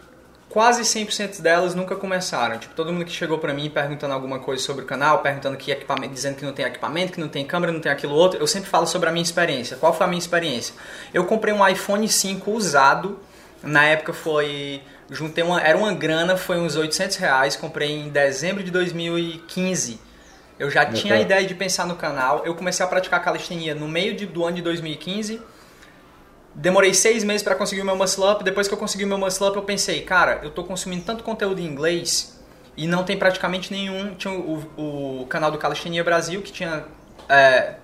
[0.51, 2.59] quase 100% delas nunca começaram.
[2.59, 5.71] Tipo, todo mundo que chegou pra mim perguntando alguma coisa sobre o canal, perguntando que
[5.71, 8.47] equipamento, dizendo que não tem equipamento, que não tem câmera, não tem aquilo outro, eu
[8.47, 9.77] sempre falo sobre a minha experiência.
[9.77, 10.75] Qual foi a minha experiência?
[11.15, 13.19] Eu comprei um iPhone 5 usado,
[13.63, 18.63] na época foi juntei uma, era uma grana, foi uns 800 reais, comprei em dezembro
[18.63, 20.01] de 2015.
[20.59, 23.89] Eu já tinha a ideia de pensar no canal, eu comecei a praticar calistenia no
[23.89, 25.41] meio de, do ano de 2015.
[26.61, 28.45] Demorei seis meses para conseguir o meu muscle up.
[28.45, 31.25] Depois que eu consegui o meu muscle up, eu pensei, cara, eu tô consumindo tanto
[31.25, 32.39] conteúdo em inglês
[32.77, 34.15] e não tem praticamente nenhum.
[34.15, 36.85] Tinha o, o canal do Calistenia Brasil que tinha
[37.31, 37.77] é,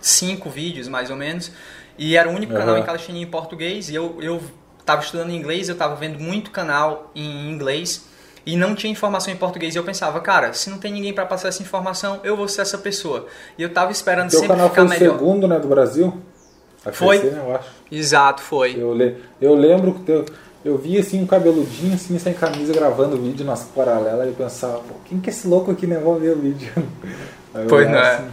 [0.00, 1.50] cinco vídeos mais ou menos
[1.98, 2.58] e era o único uhum.
[2.60, 3.90] canal em calistenia em português.
[3.90, 4.40] E eu, eu
[4.78, 8.06] estava estudando inglês, eu estava vendo muito canal em inglês
[8.46, 9.74] e não tinha informação em português.
[9.74, 12.62] E eu pensava, cara, se não tem ninguém para passar essa informação, eu vou ser
[12.62, 13.26] essa pessoa.
[13.58, 15.16] E eu estava esperando sempre canal ficar foi melhor.
[15.16, 16.22] o segundo, né, do Brasil?
[16.84, 17.18] A foi?
[17.18, 17.68] Crescer, né, eu acho.
[17.90, 18.76] Exato, foi.
[18.78, 19.16] Eu, le...
[19.40, 20.24] eu lembro que eu,
[20.64, 24.82] eu vi assim um cabeludinho assim sem camisa gravando vídeo nas paralelas e eu pensava,
[25.06, 25.98] quem que é esse louco aqui, né?
[25.98, 26.72] Vou ver o vídeo.
[27.54, 28.14] Aí pois não é.
[28.14, 28.28] Assim,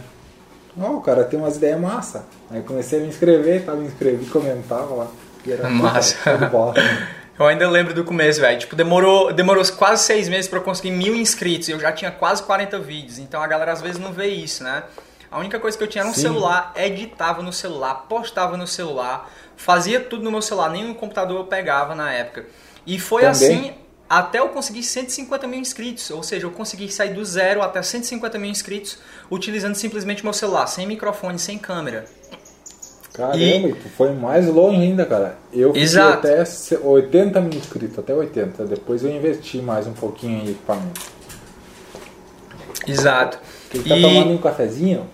[0.80, 2.24] oh, o cara tem umas ideias massa.
[2.50, 5.08] Aí comecei a me inscrever, tava me inscrevi, comentava lá.
[5.46, 6.16] Era Massa.
[7.38, 8.58] Eu ainda lembro do começo, velho.
[8.58, 11.68] Tipo, demorou, demorou quase seis meses para eu conseguir mil inscritos.
[11.68, 13.20] Eu já tinha quase 40 vídeos.
[13.20, 14.82] Então a galera às vezes não vê isso, né?
[15.30, 16.22] A única coisa que eu tinha era um Sim.
[16.22, 21.38] celular, editava no celular, postava no celular, fazia tudo no meu celular, nem no computador
[21.38, 22.46] eu pegava na época.
[22.86, 23.32] E foi Também.
[23.32, 23.74] assim
[24.08, 26.10] até eu conseguir 150 mil inscritos.
[26.10, 28.98] Ou seja, eu consegui sair do zero até 150 mil inscritos
[29.30, 32.06] utilizando simplesmente meu celular, sem microfone, sem câmera.
[33.12, 33.74] Caramba, e...
[33.96, 35.36] foi mais longe ainda, cara.
[35.52, 36.44] Eu fui até
[36.82, 38.64] 80 mil inscritos, até 80.
[38.64, 41.00] Depois eu investi mais um pouquinho em equipamento.
[42.86, 43.38] Exato.
[43.70, 44.00] Tu tá e...
[44.00, 45.06] tomando um cafezinho?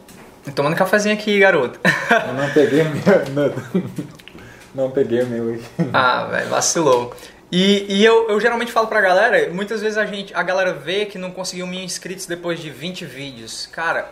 [0.52, 1.78] Tomando cafezinho aqui, garoto.
[1.84, 3.54] Eu não peguei o meu.
[4.74, 5.62] Não, não peguei o meu aí.
[5.92, 7.14] Ah, velho, vacilou.
[7.50, 11.06] E, e eu, eu geralmente falo pra galera, muitas vezes a gente, a galera vê
[11.06, 13.66] que não conseguiu mil inscritos depois de 20 vídeos.
[13.66, 14.08] Cara,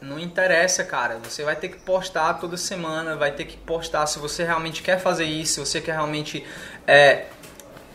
[0.00, 1.18] não interessa, cara.
[1.22, 4.98] Você vai ter que postar toda semana, vai ter que postar se você realmente quer
[4.98, 6.44] fazer isso, se você quer realmente
[6.86, 7.26] é,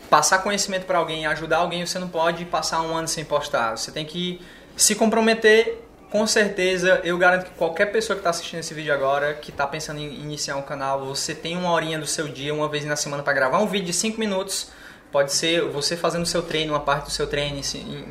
[0.08, 3.76] passar conhecimento para alguém, ajudar alguém, você não pode passar um ano sem postar.
[3.76, 4.40] Você tem que
[4.76, 9.32] se comprometer com certeza, eu garanto que qualquer pessoa que está assistindo esse vídeo agora,
[9.32, 12.68] que está pensando em iniciar um canal, você tem uma horinha do seu dia, uma
[12.68, 14.70] vez na semana para gravar um vídeo de 5 minutos.
[15.10, 17.58] Pode ser você fazendo o seu treino, uma parte do seu treino,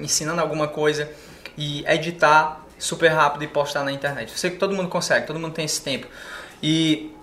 [0.01, 1.11] ensinando alguma coisa
[1.55, 4.31] e editar super rápido e postar na internet.
[4.31, 6.07] Eu sei que todo mundo consegue, todo mundo tem esse tempo.
[6.61, 7.15] E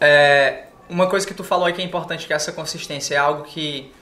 [0.00, 3.42] é, uma coisa que tu falou aí que é importante, que essa consistência é algo
[3.42, 3.92] que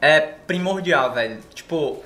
[0.00, 1.40] é primordial, velho.
[1.52, 2.00] Tipo,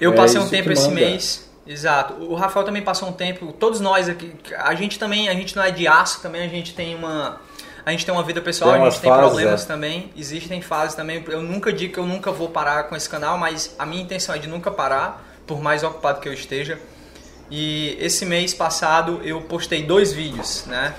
[0.00, 2.14] eu é passei um tempo esse mês Exato.
[2.14, 5.62] O Rafael também passou um tempo, todos nós aqui, a gente também, a gente não
[5.62, 7.40] é de aço também, a gente tem uma
[7.84, 9.66] a gente tem uma vida pessoal, tem a gente tem fases, problemas é.
[9.66, 11.24] também, existem fases também.
[11.28, 14.34] Eu nunca digo que eu nunca vou parar com esse canal, mas a minha intenção
[14.34, 16.80] é de nunca parar, por mais ocupado que eu esteja.
[17.48, 20.96] E esse mês passado eu postei dois vídeos, né?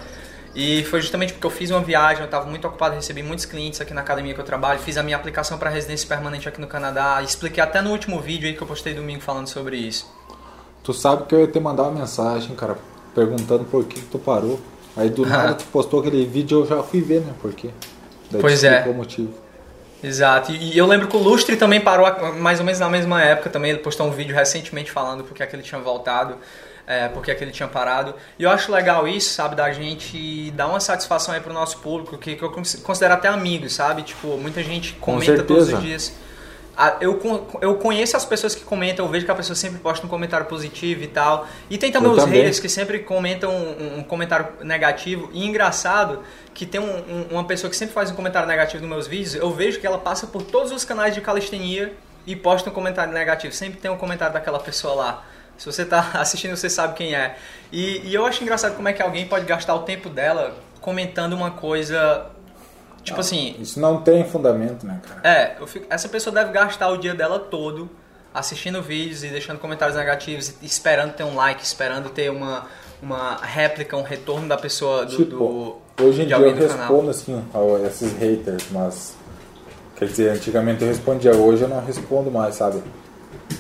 [0.56, 3.82] E foi justamente porque eu fiz uma viagem, eu estava muito ocupado, recebi muitos clientes
[3.82, 6.68] aqui na academia que eu trabalho, fiz a minha aplicação para residência permanente aqui no
[6.68, 10.10] Canadá, expliquei até no último vídeo aí que eu postei domingo falando sobre isso.
[10.88, 12.78] Tu sabe que eu ia te mandar uma mensagem, cara,
[13.14, 14.58] perguntando por que, que tu parou.
[14.96, 17.34] Aí do nada tu postou aquele vídeo eu já fui ver, né?
[17.42, 17.72] Por quê?
[18.32, 18.86] Daí pois é.
[18.88, 19.34] o motivo.
[20.02, 20.54] Exato.
[20.54, 23.72] E eu lembro que o Lustre também parou mais ou menos na mesma época também.
[23.72, 26.38] Ele postou um vídeo recentemente falando porque é que ele tinha voltado,
[26.88, 28.16] é, porque é que ele tinha parado.
[28.40, 32.18] E eu acho legal isso, sabe, da gente dar uma satisfação aí pro nosso público,
[32.18, 34.04] que, que eu considero até amigos, sabe?
[34.04, 36.14] Tipo, muita gente comenta todos os dias
[37.02, 37.20] eu,
[37.60, 40.46] eu conheço as pessoas que comentam, eu vejo que a pessoa sempre posta um comentário
[40.46, 41.48] positivo e tal.
[41.70, 42.40] E tem também eu os também.
[42.40, 45.30] haters que sempre comentam um, um, comentário negativo.
[45.34, 48.90] E engraçado que tem um, um, uma pessoa que sempre faz um comentário negativo nos
[48.90, 51.94] meus vídeos, eu vejo que ela passa por todos os canais de calistenia
[52.28, 53.54] e posta um comentário negativo.
[53.54, 55.26] Sempre tem um comentário daquela pessoa lá.
[55.58, 57.38] Se você está assistindo, você sabe quem é.
[57.72, 61.34] E, e eu acho engraçado como é que alguém pode gastar o tempo dela comentando
[61.34, 62.28] uma coisa
[63.08, 63.56] Tipo não, assim.
[63.58, 65.22] Isso não tem fundamento, né, cara?
[65.24, 67.90] É, fico, essa pessoa deve gastar o dia dela todo
[68.34, 72.68] assistindo vídeos e deixando comentários negativos, esperando ter um like, esperando ter uma,
[73.02, 75.16] uma réplica, um retorno da pessoa do.
[75.16, 79.16] Tipo, do hoje em dia eu respondo assim a esses haters, mas.
[79.96, 82.84] Quer dizer, antigamente eu respondia, hoje eu não respondo mais, sabe?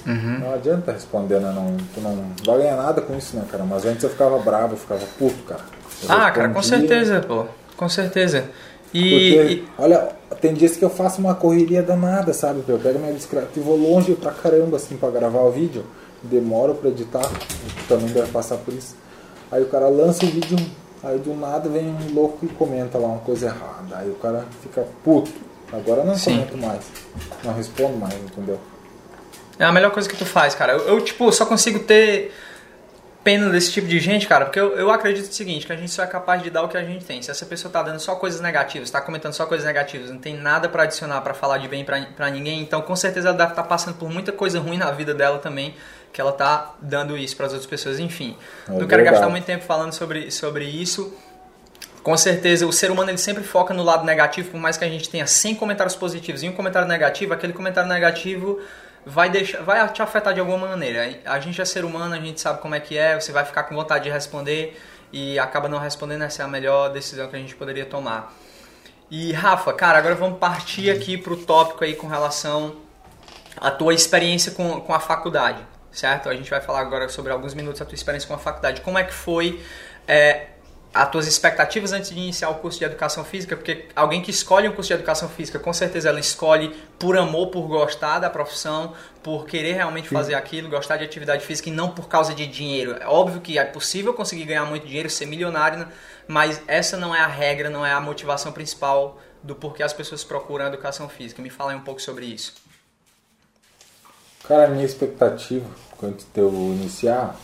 [0.06, 0.40] Uhum.
[0.40, 1.52] Não adianta responder, né?
[1.52, 3.64] Não, tu não vai ganhar nada com isso, né, cara?
[3.64, 5.62] Mas antes eu ficava bravo, eu ficava puto, cara.
[6.04, 7.46] Eu ah, cara, com certeza, pô.
[7.78, 8.50] Com certeza.
[8.93, 12.63] E, Porque, olha, tem dias que eu faço uma correria danada, sabe?
[12.67, 15.86] Eu pego minha bicicleta e vou longe pra caramba, assim, pra gravar o vídeo.
[16.23, 17.30] Demoro pra editar,
[17.88, 18.95] também deve passar por isso.
[19.52, 20.58] Aí o cara lança o vídeo,
[21.04, 23.97] aí do nada vem um louco e comenta lá uma coisa errada.
[23.97, 25.32] Aí o cara fica puto.
[25.71, 26.38] Agora não Sim.
[26.38, 26.82] comento mais,
[27.43, 28.58] não respondo mais, entendeu?
[29.60, 30.73] É a melhor coisa que tu faz, cara.
[30.73, 32.32] Eu, eu tipo, só consigo ter
[33.28, 35.92] pena desse tipo de gente, cara, porque eu, eu acredito o seguinte, que a gente
[35.92, 37.22] só é capaz de dar o que a gente tem.
[37.22, 40.34] Se essa pessoa tá dando só coisas negativas, tá comentando só coisas negativas, não tem
[40.34, 43.63] nada para adicionar para falar de bem para ninguém, então com certeza ela deve estar
[43.63, 45.76] tá passando por muita coisa ruim na vida dela também,
[46.13, 48.38] que ela tá dando isso para as outras pessoas, enfim.
[48.66, 51.13] É não quero gastar muito tempo falando sobre, sobre isso.
[52.02, 54.90] Com certeza, o ser humano ele sempre foca no lado negativo, por mais que a
[54.90, 58.62] gente tenha 100 comentários positivos e um comentário negativo, aquele comentário negativo
[59.08, 61.20] vai deixar, vai te afetar de alguma maneira.
[61.26, 63.63] A gente é ser humano, a gente sabe como é que é, você vai ficar
[63.63, 64.80] com vontade de responder
[65.12, 68.34] e acaba não respondendo, essa é a melhor decisão que a gente poderia tomar.
[69.10, 72.76] E Rafa, cara, agora vamos partir aqui para o tópico aí com relação
[73.56, 76.28] à tua experiência com, com a faculdade, certo?
[76.28, 78.82] A gente vai falar agora sobre alguns minutos a tua experiência com a faculdade.
[78.82, 79.63] Como é que foi
[80.06, 80.48] é,
[80.93, 84.67] as tuas expectativas antes de iniciar o curso de educação física, porque alguém que escolhe
[84.67, 88.93] um curso de educação física, com certeza ela escolhe por amor, por gostar da profissão,
[89.21, 92.95] por querer realmente fazer aquilo, gostar de atividade física e não por causa de dinheiro.
[93.00, 95.88] É óbvio que é possível conseguir ganhar muito dinheiro, ser milionário,
[96.28, 100.23] mas essa não é a regra, não é a motivação principal do porquê as pessoas
[100.23, 101.41] procuram a educação física.
[101.41, 102.56] Me fala aí um pouco sobre isso.
[104.47, 107.36] Cara, a minha expectativa, quando eu iniciar,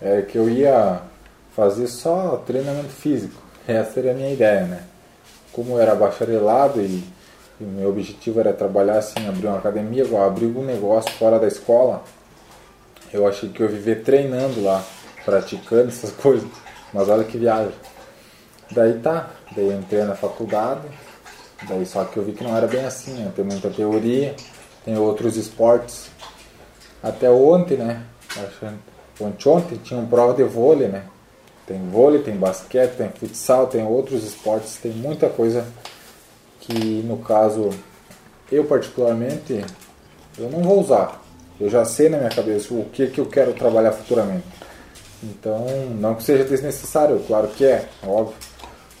[0.00, 1.02] é que eu ia
[1.58, 3.42] fazer só treinamento físico.
[3.66, 4.84] Essa era a minha ideia, né?
[5.52, 7.02] Como eu era bacharelado e,
[7.60, 12.04] o meu objetivo era trabalhar assim, abrir uma academia, abrir algum negócio fora da escola,
[13.12, 14.84] eu achei que eu ia viver treinando lá,
[15.24, 16.48] praticando essas coisas.
[16.94, 17.72] Mas olha que viagem.
[18.70, 20.86] Daí tá, daí entrei na faculdade,
[21.68, 23.32] daí só que eu vi que não era bem assim, né?
[23.34, 24.36] Tem muita teoria,
[24.84, 26.08] tem outros esportes.
[27.02, 28.04] Até ontem, né?
[29.20, 31.02] Ontem, ontem tinha uma prova de vôlei, né?
[31.68, 35.66] Tem vôlei, tem basquete, tem futsal, tem outros esportes, tem muita coisa
[36.60, 37.68] que no caso
[38.50, 39.62] eu particularmente
[40.38, 41.22] eu não vou usar.
[41.60, 44.46] Eu já sei na minha cabeça o que, que eu quero trabalhar futuramente.
[45.22, 45.66] Então,
[46.00, 48.36] não que seja desnecessário, claro que é, óbvio.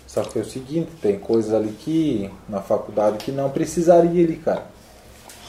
[0.06, 4.36] Só que é o seguinte, tem coisas ali que na faculdade que não precisaria ali,
[4.36, 4.66] cara.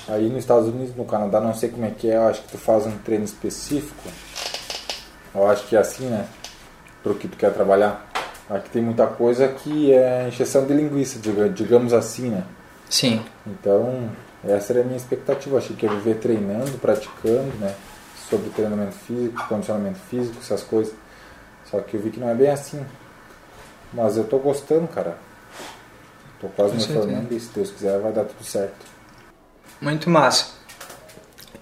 [0.07, 2.51] Aí nos Estados Unidos, no Canadá, não sei como é que é, eu acho que
[2.51, 4.09] tu faz um treino específico
[5.35, 6.25] Eu acho que é assim, né?
[7.03, 8.07] Pro que tu quer trabalhar.
[8.49, 11.19] Aqui tem muita coisa que é encheção de linguiça,
[11.53, 12.43] digamos assim, né?
[12.89, 13.23] Sim.
[13.45, 14.09] Então,
[14.43, 15.57] essa era a minha expectativa.
[15.57, 17.75] Achei que ia viver treinando, praticando, né?
[18.29, 20.93] Sobre treinamento físico, condicionamento físico, essas coisas.
[21.69, 22.83] Só que eu vi que não é bem assim.
[23.93, 25.17] Mas eu tô gostando, cara.
[26.41, 28.85] Tô quase me formando e se Deus quiser vai dar tudo certo.
[29.81, 30.53] Muito massa.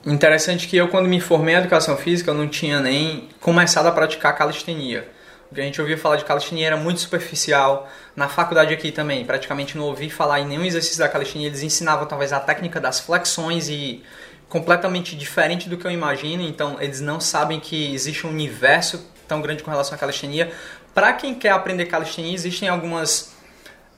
[0.05, 3.91] Interessante que eu, quando me formei em educação física, eu não tinha nem começado a
[3.91, 5.16] praticar calistenia.
[5.55, 7.89] A gente ouvia falar de calistenia era muito superficial.
[8.15, 11.47] Na faculdade aqui também, praticamente não ouvi falar em nenhum exercício da calistenia.
[11.47, 14.03] Eles ensinavam talvez a técnica das flexões e
[14.49, 16.43] completamente diferente do que eu imagino.
[16.43, 20.51] Então, eles não sabem que existe um universo tão grande com relação à calistenia.
[20.93, 23.33] Para quem quer aprender calistenia, existem algumas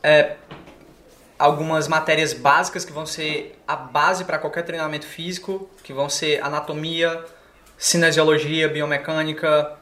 [0.04, 0.36] é,
[1.40, 6.44] algumas matérias básicas que vão ser a base para qualquer treinamento físico, que vão ser
[6.44, 7.24] anatomia,
[7.78, 9.79] cinesiologia, biomecânica,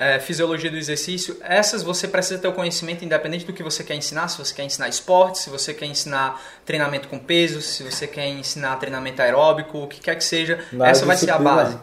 [0.00, 1.36] é, fisiologia do exercício.
[1.42, 4.28] Essas você precisa ter o conhecimento independente do que você quer ensinar.
[4.28, 8.26] Se você quer ensinar esporte, se você quer ensinar treinamento com peso, se você quer
[8.26, 11.76] ensinar treinamento aeróbico, o que quer que seja, Na essa vai ser a base.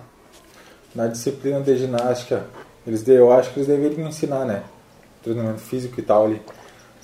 [0.95, 2.47] Na disciplina de ginástica,
[2.87, 4.63] eles, eu acho que eles deveriam ensinar, né?
[5.21, 6.41] Treinamento físico e tal ali.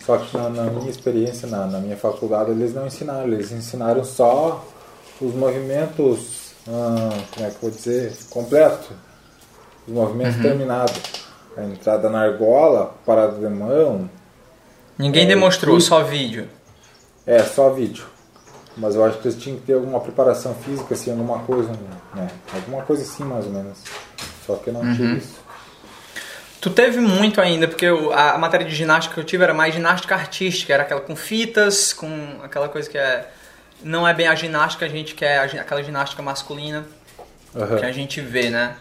[0.03, 3.31] Só que na, na minha experiência, na, na, minha faculdade, eles não ensinaram.
[3.31, 4.65] Eles ensinaram só
[5.21, 8.91] os movimentos, ah, como é que eu vou dizer, completo.
[9.87, 10.41] Os movimentos uhum.
[10.41, 11.01] terminados.
[11.55, 14.09] A entrada na argola, parada de mão.
[14.97, 16.47] Ninguém é, demonstrou, só vídeo.
[17.25, 18.05] É, só vídeo.
[18.75, 21.71] Mas eu acho que eles tinham que ter alguma preparação física, assim, alguma coisa,
[22.15, 22.27] né?
[22.53, 23.77] Alguma coisa assim, mais ou menos.
[24.45, 24.95] Só que eu não uhum.
[24.95, 25.43] tive isso.
[26.59, 30.15] Tu teve muito ainda, porque a matéria de ginástica que eu tive era mais ginástica
[30.15, 33.29] artística, era aquela com fitas, com aquela coisa que é.
[33.83, 36.85] Não é bem a ginástica, a gente quer aquela ginástica masculina
[37.53, 37.77] uhum.
[37.77, 38.77] que a gente vê, né?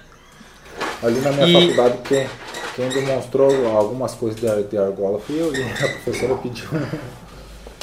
[1.02, 1.52] Ali na minha e...
[1.52, 2.28] faculdade, quem,
[2.76, 6.68] quem demonstrou algumas coisas de, de argola fui eu e a professora pediu.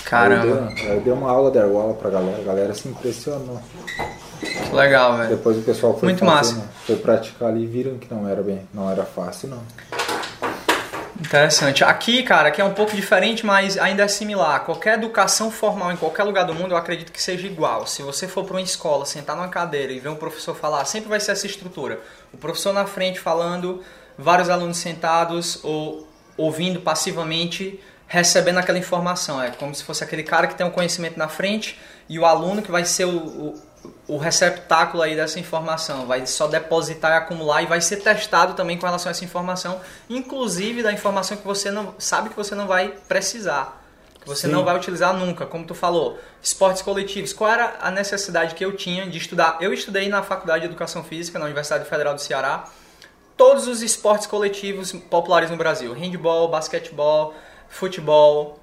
[0.05, 0.73] Caramba.
[0.83, 3.61] Eu dei, uma aula de argola pra galera, a galera se impressionou.
[4.39, 5.29] Que legal, velho.
[5.29, 6.67] Depois o pessoal foi, Muito massa.
[6.85, 9.59] foi praticar ali e viram que não era bem, não era fácil, não.
[11.29, 11.83] Interessante.
[11.83, 14.61] Aqui, cara, aqui é um pouco diferente, mas ainda é similar.
[14.61, 17.85] Qualquer educação formal em qualquer lugar do mundo, eu acredito que seja igual.
[17.85, 21.07] Se você for para uma escola, sentar numa cadeira e ver um professor falar, sempre
[21.07, 22.01] vai ser essa estrutura.
[22.33, 23.83] O professor na frente falando,
[24.17, 29.39] vários alunos sentados ou ouvindo passivamente, recebendo aquela informação.
[29.39, 32.63] É como se fosse aquele cara que tem um conhecimento na frente e o aluno
[32.63, 33.61] que vai ser o, o
[34.07, 38.77] o receptáculo aí dessa informação, vai só depositar e acumular e vai ser testado também
[38.77, 42.67] com relação a essa informação, inclusive da informação que você não sabe que você não
[42.67, 43.81] vai precisar,
[44.19, 44.53] que você Sim.
[44.53, 47.33] não vai utilizar nunca, como tu falou, esportes coletivos.
[47.33, 49.57] Qual era a necessidade que eu tinha de estudar?
[49.61, 52.67] Eu estudei na Faculdade de Educação Física na Universidade Federal do Ceará,
[53.37, 57.33] todos os esportes coletivos populares no Brasil, handball, basquetebol,
[57.69, 58.58] futebol,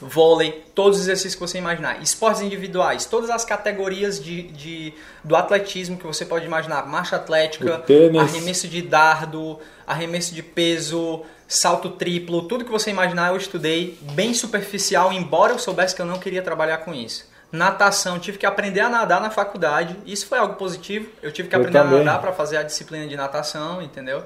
[0.00, 2.02] vôlei, todos os exercícios que você imaginar.
[2.02, 6.86] Esportes individuais, todas as categorias de, de do atletismo que você pode imaginar.
[6.86, 7.82] Marcha atlética,
[8.20, 14.34] arremesso de dardo, arremesso de peso, salto triplo, tudo que você imaginar eu estudei bem
[14.34, 17.32] superficial, embora eu soubesse que eu não queria trabalhar com isso.
[17.52, 19.96] Natação, tive que aprender a nadar na faculdade.
[20.04, 21.08] Isso foi algo positivo.
[21.22, 24.24] Eu tive que aprender a nadar para fazer a disciplina de natação, entendeu?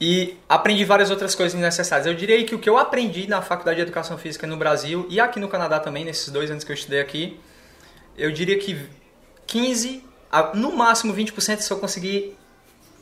[0.00, 2.06] E aprendi várias outras coisas necessárias.
[2.06, 5.18] Eu diria que o que eu aprendi na Faculdade de Educação Física no Brasil e
[5.18, 7.40] aqui no Canadá também, nesses dois anos que eu estudei aqui,
[8.16, 8.78] eu diria que
[9.46, 10.04] 15,
[10.54, 12.36] no máximo 20% se eu conseguir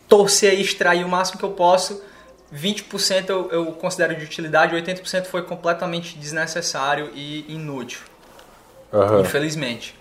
[0.08, 2.00] torcer e extrair o máximo que eu posso,
[2.54, 8.00] 20% eu, eu considero de utilidade, 80% foi completamente desnecessário e inútil.
[8.92, 9.20] Uhum.
[9.20, 9.96] Infelizmente.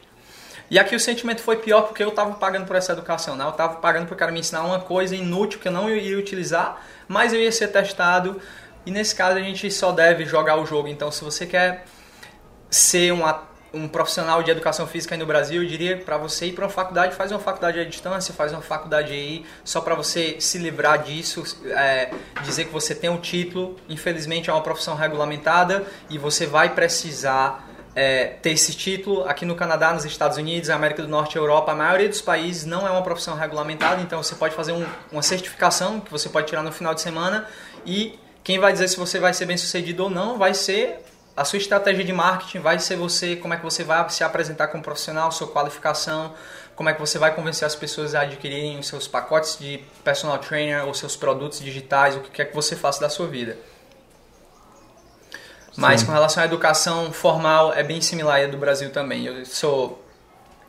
[0.74, 3.48] E aqui o sentimento foi pior porque eu estava pagando por essa educação, né?
[3.48, 6.82] Estava pagando para o cara me ensinar uma coisa inútil que eu não iria utilizar,
[7.08, 8.42] mas eu ia ser testado.
[8.84, 10.88] E nesse caso a gente só deve jogar o jogo.
[10.88, 11.86] Então, se você quer
[12.72, 13.22] ser um,
[13.72, 16.72] um profissional de educação física aí no Brasil, eu diria para você ir para uma
[16.72, 21.04] faculdade, faz uma faculdade à distância, faz uma faculdade aí, só para você se livrar
[21.04, 22.10] disso, é,
[22.41, 23.76] dizer que você tem um título.
[23.88, 29.56] Infelizmente é uma profissão regulamentada e você vai precisar é, ter esse título aqui no
[29.56, 33.04] Canadá, nos Estados Unidos, América do Norte Europa, a maioria dos países não é uma
[33.04, 36.94] profissão regulamentada, então você pode fazer um, uma certificação que você pode tirar no final
[36.94, 37.48] de semana
[37.86, 41.00] e quem vai dizer se você vai ser bem sucedido ou não vai ser
[41.36, 44.68] a sua estratégia de marketing, vai ser você, como é que você vai se apresentar
[44.68, 46.34] como profissional, sua qualificação,
[46.76, 50.38] como é que você vai convencer as pessoas a adquirirem os seus pacotes de personal
[50.38, 53.58] trainer ou seus produtos digitais, o que quer que você faça da sua vida.
[55.76, 56.07] Mas Sim.
[56.07, 59.26] com relação à educação formal, é bem similar à do Brasil também.
[59.26, 60.03] Eu sou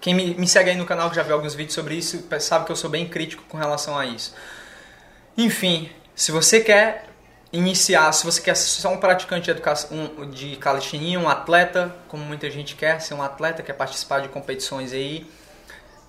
[0.00, 2.66] quem me, me segue aí no canal que já viu alguns vídeos sobre isso, sabe
[2.66, 4.34] que eu sou bem crítico com relação a isso.
[5.34, 7.06] Enfim, se você quer
[7.50, 11.94] iniciar, se você quer ser só um praticante de, educação, um, de calistenia, um atleta,
[12.06, 15.26] como muita gente quer, ser um atleta, quer participar de competições aí,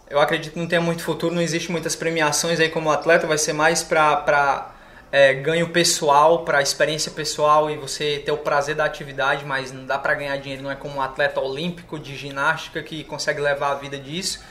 [0.09, 3.37] eu acredito que não tem muito futuro, não existe muitas premiações aí como atleta, vai
[3.37, 4.74] ser mais para
[5.15, 9.85] é, ganho pessoal, para experiência pessoal e você ter o prazer da atividade, mas não
[9.85, 13.71] dá para ganhar dinheiro, não é como um atleta olímpico de ginástica que consegue levar
[13.71, 14.43] a vida disso.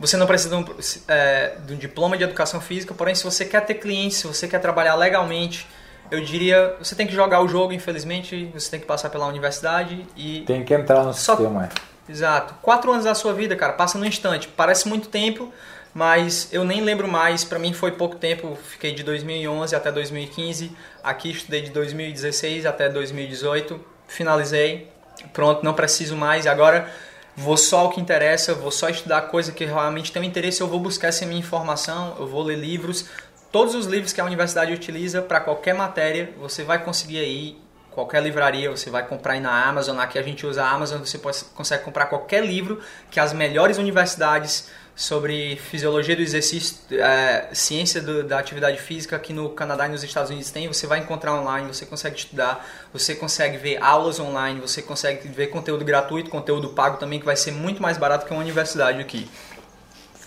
[0.00, 0.64] Você não precisa de um,
[1.06, 4.48] é, de um diploma de educação física, porém, se você quer ter clientes, se você
[4.48, 5.64] quer trabalhar legalmente,
[6.10, 10.04] eu diria, você tem que jogar o jogo, infelizmente, você tem que passar pela universidade
[10.16, 10.40] e...
[10.40, 11.36] Tem que entrar no só...
[11.36, 12.10] sistema, é.
[12.10, 12.54] Exato.
[12.60, 14.48] Quatro anos da sua vida, cara, passa no instante.
[14.48, 15.52] Parece muito tempo,
[15.94, 17.44] mas eu nem lembro mais.
[17.44, 18.58] Para mim foi pouco tempo.
[18.68, 20.76] Fiquei de 2011 até 2015.
[21.02, 23.80] Aqui estudei de 2016 até 2018.
[24.08, 24.90] Finalizei.
[25.32, 26.48] Pronto, não preciso mais.
[26.48, 26.92] Agora
[27.36, 28.54] vou só ao que interessa.
[28.54, 30.60] Vou só estudar coisa que realmente tem interesse.
[30.60, 32.16] Eu vou buscar essa minha informação.
[32.18, 33.08] Eu vou ler livros.
[33.52, 37.56] Todos os livros que a universidade utiliza para qualquer matéria, você vai conseguir aí
[37.92, 41.16] qualquer livraria, você vai comprar aí na Amazon, aqui a gente usa a Amazon, você
[41.16, 48.00] pode, consegue comprar qualquer livro que as melhores universidades sobre fisiologia do exercício, é, ciência
[48.00, 51.34] do, da atividade física aqui no Canadá e nos Estados Unidos tem, você vai encontrar
[51.34, 56.68] online, você consegue estudar, você consegue ver aulas online, você consegue ver conteúdo gratuito, conteúdo
[56.68, 59.28] pago também, que vai ser muito mais barato que uma universidade aqui.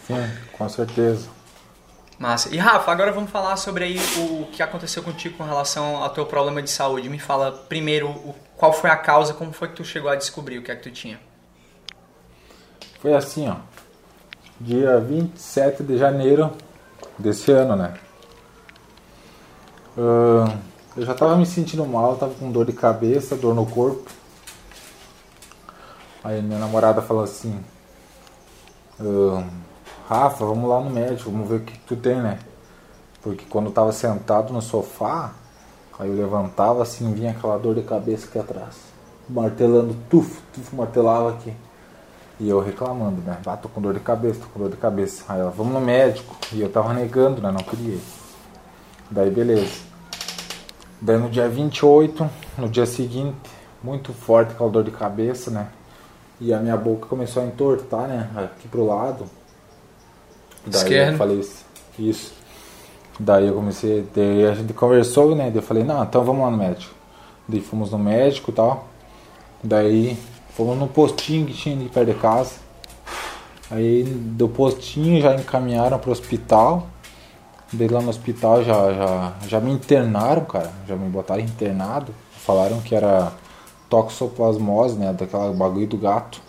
[0.06, 1.30] Sim, com certeza.
[2.20, 2.54] Massa.
[2.54, 6.26] E Rafa, agora vamos falar sobre aí o que aconteceu contigo com relação ao teu
[6.26, 7.08] problema de saúde.
[7.08, 10.58] Me fala primeiro o, qual foi a causa, como foi que tu chegou a descobrir
[10.58, 11.20] o que é que tu tinha?
[13.00, 13.58] Foi assim, ó.
[14.60, 16.52] Dia 27 de janeiro
[17.18, 17.94] desse ano, né?
[19.96, 20.52] Uh,
[20.96, 24.10] eu já tava me sentindo mal, tava com dor de cabeça, dor no corpo.
[26.24, 27.64] Aí minha namorada falou assim.
[29.00, 29.44] Uh,
[30.10, 32.40] Rafa, vamos lá no médico, vamos ver o que tu tem, né?
[33.22, 35.34] Porque quando eu tava sentado no sofá,
[36.00, 38.76] aí eu levantava assim, vinha aquela dor de cabeça aqui atrás.
[39.30, 41.54] Martelando, tuf, tuf, martelava aqui.
[42.40, 43.38] E eu reclamando, né?
[43.46, 45.24] Ah, tô com dor de cabeça, tô com dor de cabeça.
[45.28, 46.36] Aí ela, vamos no médico.
[46.54, 47.52] E eu tava negando, né?
[47.52, 47.98] Não queria.
[49.10, 49.82] Daí beleza.
[51.02, 53.38] Daí no dia 28, no dia seguinte,
[53.84, 55.68] muito forte aquela dor de cabeça, né?
[56.40, 58.30] E a minha boca começou a entortar, né?
[58.36, 59.26] Aqui pro lado.
[60.66, 61.12] Daí Esquerdo.
[61.14, 61.46] eu falei
[61.98, 62.34] isso.
[63.20, 65.46] Daí eu comecei, daí a gente conversou, né?
[65.46, 66.94] Daí eu falei, não, então vamos lá no médico.
[67.48, 68.88] Daí fomos no médico e tal.
[69.64, 70.18] Daí
[70.58, 72.56] fomos no postinho que tinha ali perto de casa.
[73.70, 76.88] Aí do postinho já encaminharam pro hospital.
[77.72, 80.72] Daí lá no hospital já, já, já me internaram, cara.
[80.88, 82.12] Já me botaram internado.
[82.32, 83.32] Falaram que era
[83.88, 85.14] toxoplasmose, né?
[85.14, 86.42] Daquela bagulho do gato.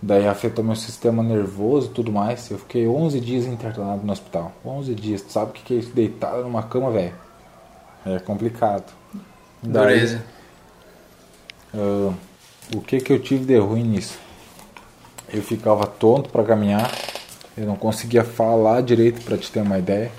[0.00, 2.50] Daí afetou meu sistema nervoso e tudo mais.
[2.50, 4.52] Eu fiquei 11 dias internado no hospital.
[4.64, 5.20] 11 dias.
[5.22, 5.92] Tu sabe o que é isso?
[5.92, 7.14] Deitado numa cama, velho.
[8.06, 8.84] É complicado.
[9.60, 10.20] Daí,
[11.74, 12.14] uh,
[12.74, 14.18] o que que eu tive de ruim nisso?
[15.32, 16.90] Eu ficava tonto para caminhar.
[17.56, 20.10] Eu não conseguia falar direito para te ter uma ideia.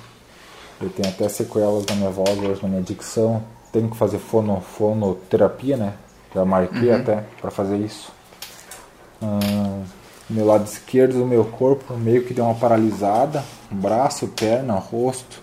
[0.82, 3.43] Eu tenho até sequelas na minha voz hoje, na minha dicção.
[3.72, 5.93] Tenho que fazer fono, fonoterapia, né?
[6.34, 6.95] Já marquei uhum.
[6.95, 8.12] até para fazer isso.
[9.22, 9.84] Hum,
[10.30, 15.41] meu lado esquerdo do meu corpo meio que deu uma paralisada, braço, perna, rosto.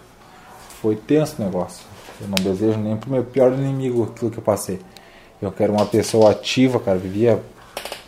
[0.81, 1.85] Foi tenso o negócio.
[2.21, 4.81] Eu não desejo nem pro meu pior inimigo aquilo que eu passei.
[5.41, 6.99] Eu quero uma pessoa ativa, cara.
[6.99, 7.43] Vivia.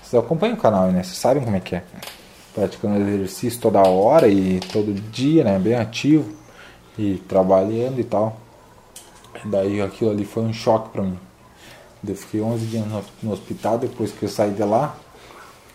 [0.03, 1.03] Vocês acompanham o canal, né?
[1.03, 1.85] Vocês sabem como é que é.
[2.55, 5.59] Praticando exercício toda hora e todo dia, né?
[5.59, 6.35] Bem ativo.
[6.97, 8.37] E trabalhando e tal.
[9.45, 11.19] Daí aquilo ali foi um choque pra mim.
[12.07, 12.85] Eu fiquei 11 dias
[13.23, 14.97] no hospital depois que eu saí de lá.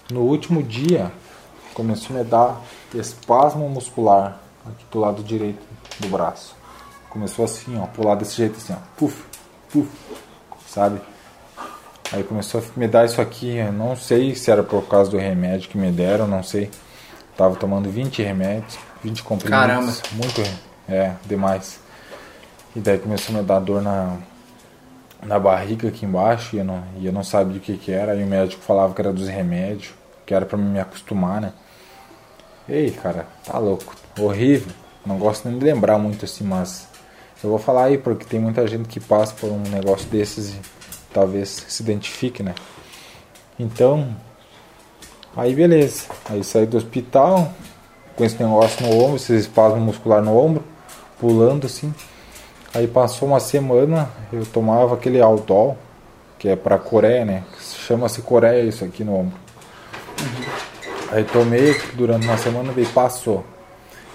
[0.09, 1.11] No último dia,
[1.73, 2.61] começou a me dar
[2.93, 5.61] espasmo muscular aqui do lado direito
[5.99, 6.55] do braço.
[7.09, 9.23] Começou assim, ó, pular desse jeito assim, ó, puf,
[9.71, 9.87] puf,
[10.67, 10.99] sabe?
[12.13, 15.17] Aí começou a me dar isso aqui, eu não sei se era por causa do
[15.17, 16.69] remédio que me deram, não sei.
[17.35, 19.59] Tava tomando 20 remédios, 20 comprimidos.
[19.59, 19.91] Caramba.
[20.11, 20.43] Muito,
[20.87, 21.79] é, demais.
[22.75, 24.17] E daí começou a me dar dor na,
[25.23, 28.11] na barriga aqui embaixo e eu não, e eu não sabia o que, que era.
[28.11, 31.51] Aí o médico falava que era dos remédios, que era para me acostumar, né?
[32.69, 34.71] Ei, cara, tá louco, horrível.
[35.03, 36.87] Não gosto nem de lembrar muito assim, mas
[37.43, 40.59] eu vou falar aí porque tem muita gente que passa por um negócio desses e
[41.13, 42.55] talvez se identifique, né?
[43.59, 44.15] Então,
[45.35, 46.05] aí beleza.
[46.29, 47.51] Aí saí do hospital
[48.15, 50.63] com esse negócio no ombro, esse espasmo muscular no ombro,
[51.19, 51.93] pulando assim.
[52.73, 55.77] Aí passou uma semana, eu tomava aquele Aldol,
[56.39, 57.43] que é para Coreia, né?
[57.59, 59.37] Chama-se Coreia isso aqui no ombro.
[61.11, 63.45] Aí tomei, durante uma semana, veio passou.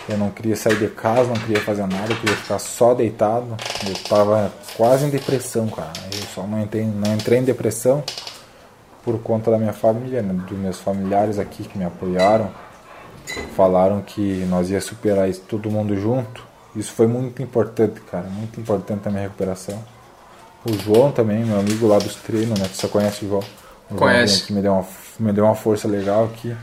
[0.09, 3.57] Eu não queria sair de casa, não queria fazer nada, eu queria ficar só deitado.
[3.87, 5.93] Eu tava quase em depressão, cara.
[6.13, 8.03] Eu só não entrei, não entrei em depressão
[9.05, 10.33] por conta da minha família, né?
[10.49, 12.51] dos meus familiares aqui que me apoiaram.
[13.55, 16.43] Falaram que nós ia superar isso todo mundo junto.
[16.75, 18.27] Isso foi muito importante, cara.
[18.29, 19.83] Muito importante na minha recuperação.
[20.65, 22.67] O João também, meu amigo lá dos treinos, né?
[22.73, 23.45] Você conhece o João?
[23.91, 24.37] O Conhece.
[24.37, 24.87] João que me deu, uma,
[25.21, 26.57] me deu uma força legal aqui.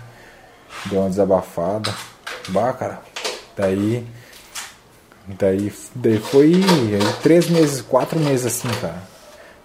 [0.87, 1.93] Deu uma desabafada.
[2.49, 3.01] Bah, cara.
[3.55, 4.05] Daí.
[5.27, 9.01] Daí, daí foi aí, três meses, quatro meses assim, cara.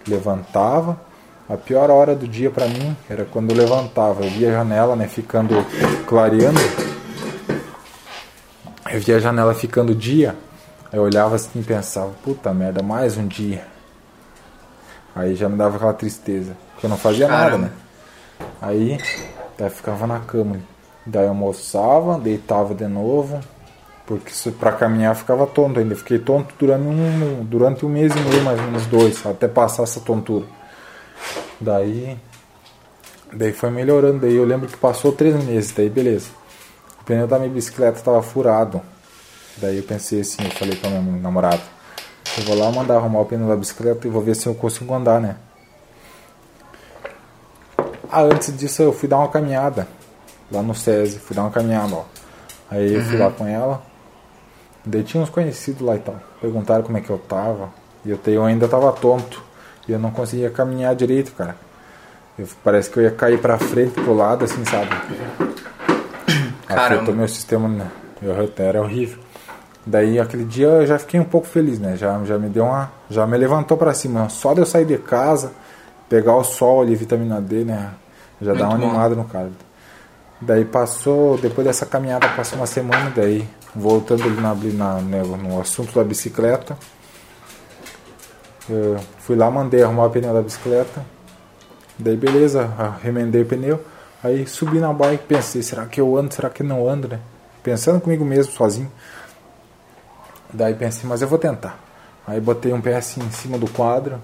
[0.07, 0.99] Levantava.
[1.47, 4.23] A pior hora do dia pra mim era quando eu levantava.
[4.23, 5.53] Eu via a janela, né, ficando
[6.07, 6.59] clareando.
[8.89, 10.35] Eu via a janela ficando dia.
[10.91, 13.65] Aí eu olhava assim e pensava, puta merda, mais um dia.
[15.15, 16.55] Aí já me dava aquela tristeza.
[16.73, 17.65] Porque eu não fazia nada, Caramba.
[17.67, 17.71] né?
[18.61, 18.97] Aí,
[19.57, 20.57] daí ficava na cama.
[21.05, 23.39] Daí almoçava, deitava de novo.
[24.11, 25.95] Porque pra caminhar ficava tonto ainda.
[25.95, 29.83] Fiquei tonto durante um, durante um mês e meio, mais ou menos dois, até passar
[29.83, 30.45] essa tontura.
[31.61, 32.17] Daí.
[33.31, 34.19] Daí foi melhorando.
[34.19, 36.27] Daí eu lembro que passou três meses, daí beleza.
[36.99, 38.81] O pneu da minha bicicleta tava furado.
[39.55, 41.61] Daí eu pensei assim, eu falei pra minha namorada.
[42.37, 44.93] Eu vou lá mandar arrumar o pneu da bicicleta e vou ver se eu consigo
[44.93, 45.37] andar, né?
[48.11, 49.87] Ah, antes disso eu fui dar uma caminhada
[50.51, 52.03] lá no SESI, fui dar uma caminhada, ó.
[52.69, 53.90] Aí eu fui lá com ela.
[54.85, 56.15] Daí tinha uns conhecidos lá e tal.
[56.39, 57.69] Perguntaram como é que eu tava.
[58.03, 59.43] E eu, te- eu ainda tava tonto.
[59.87, 61.55] E eu não conseguia caminhar direito, cara.
[62.37, 64.89] Eu- parece que eu ia cair pra frente, pro lado, assim, sabe?
[66.67, 67.87] Afetou meu sistema, né?
[68.21, 69.19] Eu, era horrível.
[69.85, 71.95] Daí aquele dia eu já fiquei um pouco feliz, né?
[71.97, 72.91] Já, já me deu uma.
[73.09, 74.29] Já me levantou pra cima.
[74.29, 75.51] Só de eu sair de casa,
[76.07, 77.91] pegar o sol ali, vitamina D, né?
[78.41, 78.85] Já dá Muito uma bom.
[78.89, 79.49] animada no cara.
[80.39, 85.93] Daí passou, depois dessa caminhada passou uma semana, daí voltando na, na- né, no assunto
[85.93, 86.77] da bicicleta.
[88.69, 91.05] Eu fui lá, mandei arrumar o pneu da bicicleta.
[91.97, 92.69] Daí beleza,
[93.01, 93.83] remendei o pneu.
[94.23, 97.19] Aí subi na bike, pensei, será que eu ando, será que não ando, né?
[97.63, 98.91] Pensando comigo mesmo, sozinho.
[100.53, 101.79] Daí pensei, mas eu vou tentar.
[102.27, 104.19] Aí botei um pé assim em cima do quadro.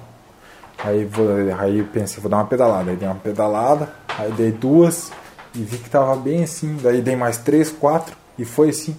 [0.84, 1.28] Aí, vou,
[1.60, 2.92] aí pensei, vou dar uma pedalada.
[2.92, 5.12] Aí dei uma pedalada, aí dei duas
[5.56, 6.78] e vi que tava bem assim.
[6.82, 8.96] Daí dei mais três, quatro e foi assim.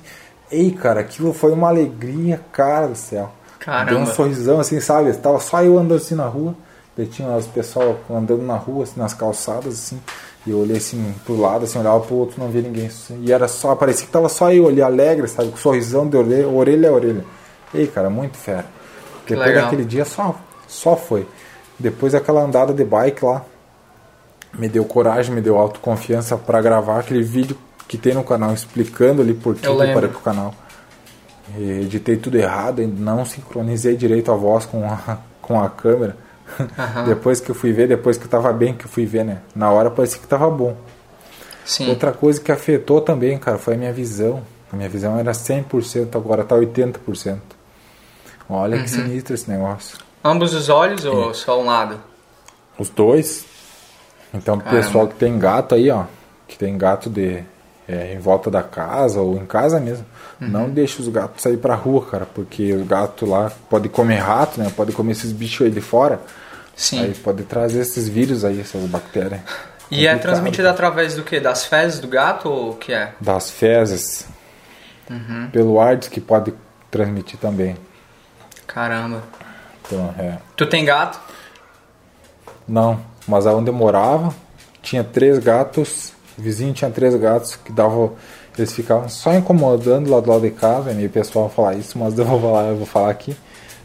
[0.51, 3.31] Ei, cara, aquilo foi uma alegria, cara do céu.
[3.59, 3.91] Caramba.
[3.91, 5.13] Deu um sorrisão assim, sabe?
[5.15, 6.55] Tava só eu andando assim na rua.
[6.97, 10.01] Daí tinha os pessoal andando na rua, assim, nas calçadas, assim.
[10.47, 12.87] E eu olhei assim pro lado, assim, olhava pro outro, não via ninguém.
[12.87, 13.23] assim.
[13.23, 15.51] E era só, parecia que tava só eu ali, alegre, sabe?
[15.51, 17.25] Com sorrisão de orelha, orelha a orelha.
[17.73, 18.65] Ei, cara, muito fera.
[19.27, 19.65] Depois legal.
[19.65, 20.35] daquele dia só,
[20.67, 21.27] só foi.
[21.79, 23.45] Depois daquela andada de bike lá,
[24.55, 27.57] me deu coragem, me deu autoconfiança pra gravar aquele vídeo
[27.89, 30.55] que tem no canal explicando ali por que Eu eu parei pro canal.
[31.57, 36.17] E editei tudo errado, não sincronizei direito a voz com a, com a câmera.
[36.79, 37.05] Aham.
[37.09, 39.39] depois que eu fui ver, depois que eu tava bem, que eu fui ver, né?
[39.57, 40.77] Na hora parecia que tava bom.
[41.65, 41.89] Sim.
[41.91, 44.43] Outra coisa que afetou também, cara, foi a minha visão.
[44.73, 47.39] A minha visão era 100%, agora tá 80%.
[48.51, 48.83] Olha Uhum.
[48.83, 49.99] que sinistro esse negócio.
[50.23, 51.99] Ambos os olhos ou só um lado?
[52.79, 53.45] Os dois.
[54.33, 54.77] Então, Caramba.
[54.83, 56.05] pessoal que tem gato aí, ó,
[56.47, 57.43] que tem gato de
[57.89, 60.05] é, em volta da casa ou em casa mesmo,
[60.41, 60.49] Uhum.
[60.49, 64.61] não deixa os gatos sair pra rua, cara, porque o gato lá pode comer rato,
[64.61, 64.71] né?
[64.77, 66.21] Pode comer esses bichos aí de fora.
[66.77, 67.01] Sim.
[67.03, 69.41] Aí pode trazer esses vírus aí, essas bactérias.
[69.91, 70.21] E é Complicado.
[70.21, 71.41] transmitido através do que?
[71.41, 73.15] Das fezes do gato ou o que é?
[73.21, 74.27] Das fezes.
[75.11, 75.49] Uhum.
[75.51, 76.53] Pelo ar que pode
[76.91, 77.77] transmitir também.
[78.67, 79.23] Caramba.
[79.87, 80.37] Então, é.
[80.55, 81.19] Tu tem gato?
[82.69, 84.35] Não, mas aonde eu morava,
[84.83, 88.13] tinha três gatos, o vizinho tinha três gatos que davam.
[88.57, 92.19] Eles ficavam só incomodando lá do lado de casa, é meio pessoal falar isso, mas
[92.19, 93.37] eu vou falar, eu vou falar aqui.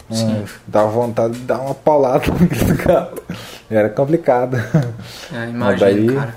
[0.09, 3.21] Hum, dava vontade de dar uma paulada naquele gato.
[3.69, 4.57] Era complicado.
[4.57, 6.35] É, Mas imagino, daí- cara.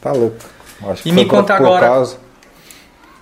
[0.00, 0.36] Tá louco.
[0.88, 2.18] Acho que E me conta agora- causa-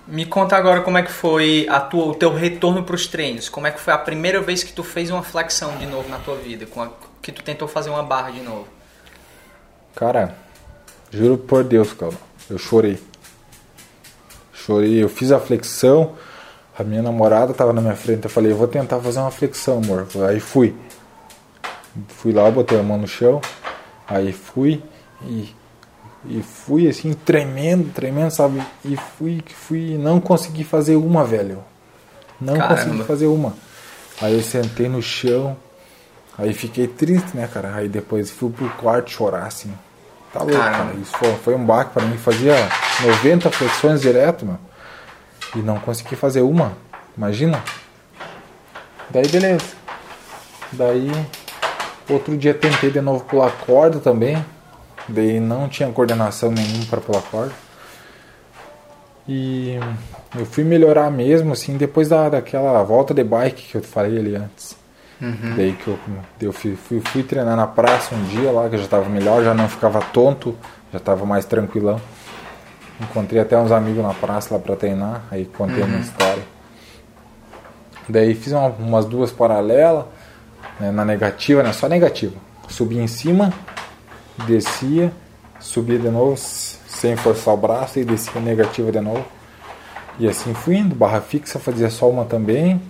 [0.07, 3.49] Me conta agora como é que foi a tua, o teu retorno para os treinos.
[3.49, 6.17] Como é que foi a primeira vez que tu fez uma flexão de novo na
[6.19, 6.65] tua vida?
[6.67, 6.89] Com a-
[7.21, 8.67] que tu tentou fazer uma barra de novo?
[9.95, 10.35] Cara,
[11.11, 12.13] juro por Deus, cara,
[12.49, 12.99] eu chorei.
[14.53, 16.13] Chorei, eu fiz a flexão,
[16.77, 19.77] a minha namorada tava na minha frente, eu falei, eu vou tentar fazer uma flexão,
[19.77, 20.07] amor.
[20.27, 20.75] Aí fui.
[22.09, 23.39] Fui lá, botei a mão no chão,
[24.05, 24.83] aí fui
[25.21, 25.55] e,
[26.25, 28.61] e fui assim, tremendo, tremendo, sabe?
[28.83, 31.63] E fui, fui, não consegui fazer uma, velho.
[32.39, 32.75] Não Caramba.
[32.75, 33.53] consegui fazer uma.
[34.21, 35.55] Aí eu sentei no chão,
[36.37, 37.73] aí fiquei triste, né, cara?
[37.75, 39.73] Aí depois fui pro quarto chorar, assim.
[40.35, 40.93] Tá louco, cara.
[41.01, 42.17] Isso foi, foi um baque pra mim.
[42.17, 42.55] Fazia
[43.01, 44.59] 90 flexões direto, mano.
[45.55, 46.73] E não consegui fazer uma.
[47.17, 47.63] Imagina.
[49.09, 49.65] Daí beleza.
[50.73, 51.09] Daí
[52.09, 54.43] outro dia tentei de novo pular corda também.
[55.07, 57.53] Daí não tinha coordenação nenhuma para pular corda.
[59.25, 59.79] E
[60.37, 64.35] eu fui melhorar mesmo, assim, depois da, daquela volta de bike que eu falei ali
[64.35, 64.75] antes.
[65.21, 65.53] Uhum.
[65.55, 65.97] Daí que eu,
[66.41, 69.43] eu fui, fui, fui, treinar na praça um dia lá, que eu já estava melhor,
[69.43, 70.55] já não ficava tonto,
[70.91, 71.99] já estava mais tranquilão.
[72.99, 75.89] Encontrei até uns amigos na praça lá para treinar, aí contei uhum.
[75.89, 76.43] uma história.
[78.07, 80.05] Daí fiz uma, umas duas paralelas,
[80.79, 82.35] né, na negativa, né, só negativa.
[82.67, 83.53] Subi em cima,
[84.45, 85.11] descia,
[85.59, 89.25] subia de novo sem forçar o braço e descia negativa de novo.
[90.17, 92.81] E assim fui indo, barra fixa fazia só uma também.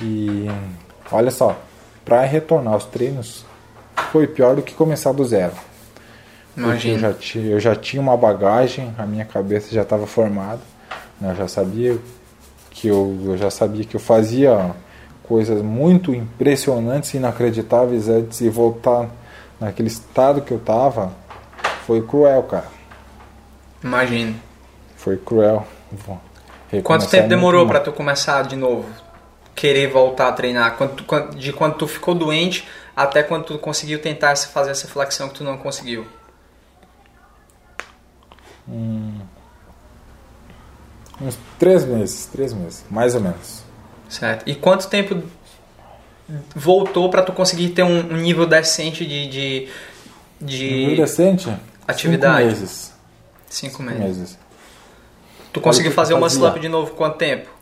[0.00, 0.48] E
[1.10, 1.56] olha só,
[2.04, 3.44] para retornar aos treinos
[4.12, 5.52] foi pior do que começar do zero.
[6.54, 10.60] Porque eu já, tinha, eu já tinha uma bagagem, a minha cabeça já estava formada,
[11.20, 11.30] né?
[11.30, 11.96] eu já sabia
[12.70, 14.74] que eu, eu já sabia que eu fazia
[15.22, 19.08] coisas muito impressionantes, inacreditáveis antes e voltar
[19.60, 21.12] naquele estado que eu tava
[21.86, 22.66] foi cruel, cara.
[23.82, 24.34] Imagino.
[24.96, 25.66] Foi cruel.
[26.82, 28.84] Quanto tempo demorou para tu começar de novo?
[29.58, 30.76] Querer voltar a treinar?
[30.76, 35.34] Quando de quando tu ficou doente até quando tu conseguiu tentar fazer essa flexão que
[35.34, 36.06] tu não conseguiu?
[38.68, 39.18] Hum,
[41.20, 43.64] uns três meses, três meses, mais ou menos.
[44.08, 44.48] Certo.
[44.48, 45.24] E quanto tempo
[46.54, 49.68] voltou para tu conseguir ter um, nível decente de, de,
[50.40, 51.52] de nível decente?
[51.84, 52.44] Atividade.
[52.44, 52.94] Cinco meses.
[53.48, 54.18] Cinco, Cinco meses.
[54.18, 54.38] meses.
[55.52, 57.57] Tu conseguiu fazer uma slump de novo quanto tempo?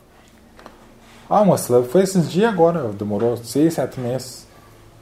[1.29, 4.47] Ah, slump foi esses dias agora, demorou seis, sete meses.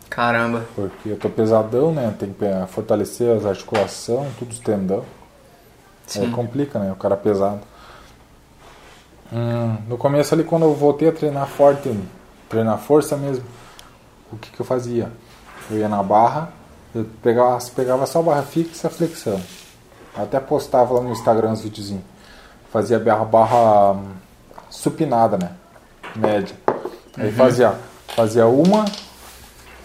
[0.10, 0.66] Caramba.
[0.76, 2.14] Porque eu tô pesadão, né?
[2.18, 5.04] Tem que fortalecer as articulações, tudo os tendão.
[6.08, 6.22] Sim.
[6.22, 6.92] Aí complica, né?
[6.92, 7.62] O cara pesado.
[9.32, 11.94] Hum, no começo ali, quando eu voltei a treinar forte,
[12.48, 13.44] treinar força mesmo,
[14.32, 15.12] o que, que eu fazia?
[15.70, 16.52] Eu ia na barra,
[16.94, 19.42] eu pegava, pegava só barra fixa e flexão.
[20.16, 22.04] Até postava lá no Instagram os videozinhos.
[22.72, 24.12] Fazia barra, barra hum,
[24.70, 25.52] supinada, né?
[26.20, 26.56] Média.
[27.18, 27.34] Aí uhum.
[27.34, 27.76] fazia,
[28.16, 28.86] fazia uma,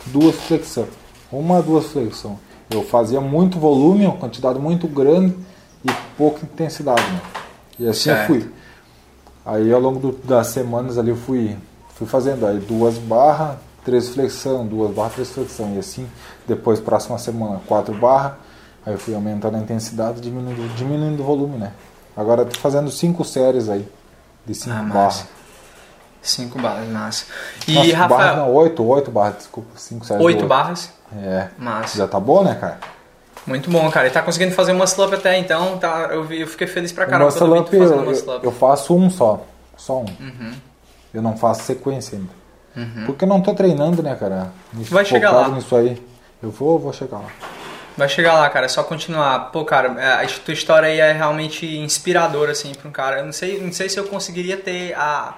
[0.07, 0.87] duas flexão.
[1.31, 2.39] Uma, duas flexão.
[2.71, 5.37] Eu fazia muito volume, uma quantidade muito grande
[5.85, 7.21] e pouca intensidade, né?
[7.79, 8.21] E assim certo.
[8.21, 8.53] eu fui.
[9.45, 11.57] Aí ao longo do, das semanas ali eu fui,
[11.95, 15.75] fui fazendo aí duas barras, três flexão, duas barras, três flexão.
[15.75, 16.07] E assim,
[16.47, 18.35] depois próxima semana, quatro barras.
[18.85, 21.73] Aí eu fui aumentando a intensidade, diminuindo, diminuindo o volume, né?
[22.17, 23.87] Agora tô fazendo cinco séries aí,
[24.47, 25.27] de cinco ah, barras.
[26.23, 27.27] Cinco barras, massa.
[27.67, 28.09] E Nossa, Rafael...
[28.09, 30.25] Barras, não, oito, oito barras, desculpa, cinco séries.
[30.25, 30.93] Oito barras?
[31.17, 31.49] É.
[31.59, 31.99] Massa.
[31.99, 32.79] Já tá bom, né, cara?
[33.47, 34.07] Muito bom, cara.
[34.07, 37.33] Ele tá conseguindo fazer uma slump até então, tá, eu, eu fiquei feliz pra caramba
[37.33, 39.45] quando eu, eu, eu faço um só,
[39.77, 40.07] só um.
[40.21, 40.53] Uhum.
[41.13, 42.41] Eu não faço sequência ainda.
[42.77, 43.07] Uhum.
[43.07, 44.53] Porque eu não tô treinando, né, cara?
[44.73, 45.49] Vai chegar lá.
[45.49, 46.01] nisso aí.
[46.43, 47.29] Eu vou, vou chegar lá.
[47.97, 48.67] Vai chegar lá, cara.
[48.67, 49.51] É só continuar.
[49.51, 53.19] Pô, cara, é, a tua história aí é realmente inspiradora, assim, pra um cara.
[53.19, 55.35] Eu não sei, não sei se eu conseguiria ter a,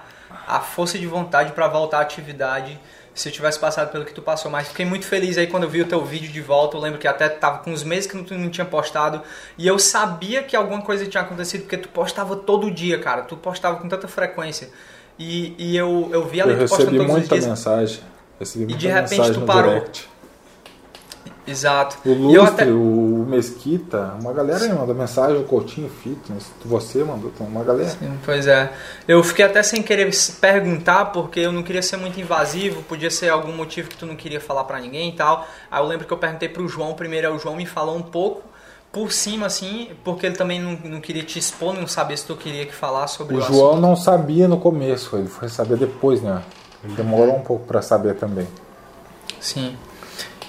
[0.47, 2.79] a força de vontade para voltar à atividade
[3.15, 5.69] se eu tivesse passado pelo que tu passou, mas fiquei muito feliz aí quando eu
[5.69, 6.77] vi o teu vídeo de volta.
[6.77, 9.21] Eu lembro que até tava com uns meses que tu não tinha postado
[9.59, 13.23] e eu sabia que alguma coisa tinha acontecido porque tu postava todo dia, cara.
[13.23, 14.71] Tu postava com tanta frequência.
[15.19, 17.47] E, e eu, eu vi ali eu tu postando todos os dias.
[17.47, 18.01] Mensagem.
[18.41, 19.75] Recebi muita e de repente tu parou.
[19.75, 20.12] Direct.
[21.47, 21.97] Exato.
[22.09, 22.67] O Lustre, até...
[22.67, 27.91] o Mesquita, uma galera aí mandou mensagem, o Coutinho Fitness, você mandou, uma galera.
[27.91, 28.73] Sim, pois é.
[29.09, 30.09] Eu fiquei até sem querer
[30.41, 34.15] perguntar, porque eu não queria ser muito invasivo, podia ser algum motivo que tu não
[34.15, 35.47] queria falar para ninguém e tal.
[35.69, 38.03] Aí eu lembro que eu perguntei pro João, primeiro aí o João me falou um
[38.03, 38.43] pouco,
[38.93, 42.37] por cima, assim, porque ele também não, não queria te expor, não sabia se tu
[42.37, 43.81] queria que falar sobre o, o João assunto.
[43.81, 46.41] não sabia no começo, ele foi saber depois, né?
[46.85, 48.47] Ele demorou um pouco para saber também.
[49.41, 49.77] Sim.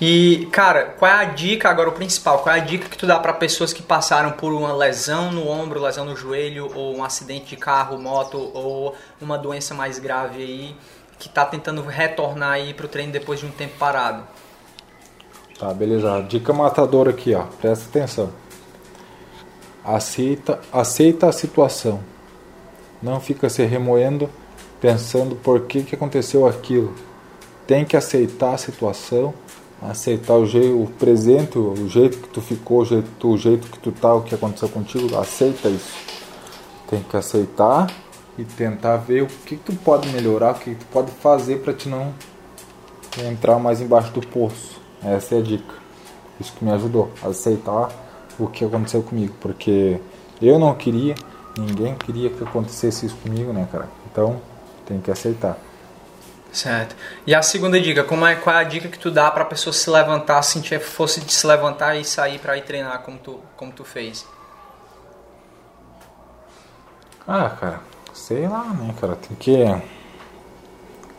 [0.01, 3.05] E, cara, qual é a dica, agora o principal, qual é a dica que tu
[3.05, 7.03] dá para pessoas que passaram por uma lesão no ombro, lesão no joelho, ou um
[7.03, 10.75] acidente de carro, moto, ou uma doença mais grave aí,
[11.19, 14.23] que tá tentando retornar aí pro treino depois de um tempo parado?
[15.59, 16.21] Tá, beleza.
[16.27, 17.43] Dica matadora aqui, ó.
[17.61, 18.33] Presta atenção.
[19.85, 22.01] Aceita, aceita a situação.
[23.01, 24.29] Não fica se remoendo
[24.81, 26.93] pensando por que, que aconteceu aquilo.
[27.67, 29.33] Tem que aceitar a situação
[29.89, 33.79] aceitar o, jeito, o presente, o jeito que tu ficou, o jeito, o jeito que
[33.79, 35.93] tu tá, o que aconteceu contigo, aceita isso.
[36.89, 37.91] Tem que aceitar
[38.37, 41.59] e tentar ver o que, que tu pode melhorar, o que, que tu pode fazer
[41.59, 42.13] para te não
[43.29, 44.81] entrar mais embaixo do poço.
[45.03, 45.73] Essa é a dica.
[46.39, 47.89] Isso que me ajudou aceitar
[48.39, 49.99] o que aconteceu comigo, porque
[50.41, 51.15] eu não queria,
[51.57, 53.87] ninguém queria que acontecesse isso comigo, né, cara?
[54.11, 54.41] Então,
[54.85, 55.57] tem que aceitar.
[56.53, 56.95] Certo.
[57.25, 59.73] E a segunda dica, como é, qual é a dica que tu dá pra pessoa
[59.73, 63.71] se levantar, sentir força de se levantar e sair pra ir treinar como tu, como
[63.71, 64.23] tu fez?
[67.27, 67.81] Ah, cara,
[68.13, 69.65] sei lá, né, cara, tem que...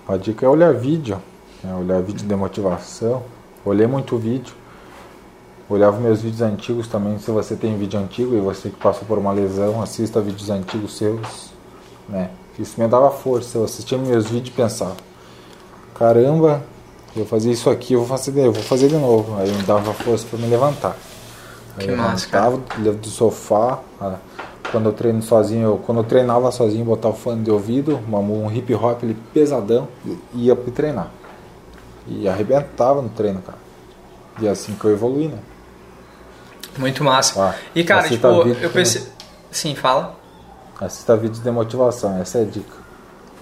[0.07, 1.21] A dica é olhar vídeo,
[1.63, 1.75] né?
[1.75, 3.25] olhar vídeo de motivação.
[3.65, 4.55] Olhei muito vídeo.
[5.69, 9.19] Olhava meus vídeos antigos também, se você tem vídeo antigo e você que passou por
[9.19, 11.51] uma lesão, assista vídeos antigos seus,
[12.07, 12.31] né?
[12.59, 14.95] Isso me dava força, eu assistia meus vídeos e pensava,
[15.95, 16.63] caramba,
[17.17, 19.37] eu fazia isso aqui, eu vou fazer, eu vou fazer de novo.
[19.39, 20.97] Aí me dava força para me levantar.
[21.77, 24.17] Aí Que eu massa, levantava do sofá, ah,
[24.71, 28.51] quando eu treino sozinho, eu, quando eu treinava sozinho, botava o fone de ouvido, um
[28.51, 29.89] hip hop ali pesadão
[30.35, 31.11] e ia pro treinar.
[32.07, 33.59] E arrebentava no treino, cara.
[34.41, 35.39] E é assim que eu evolui, né?
[36.77, 37.51] Muito massa.
[37.51, 39.03] Ah, e cara, tipo, eu pensei.
[39.51, 40.17] Sim, fala.
[40.81, 42.77] Assista vídeos de motivação, essa é a dica.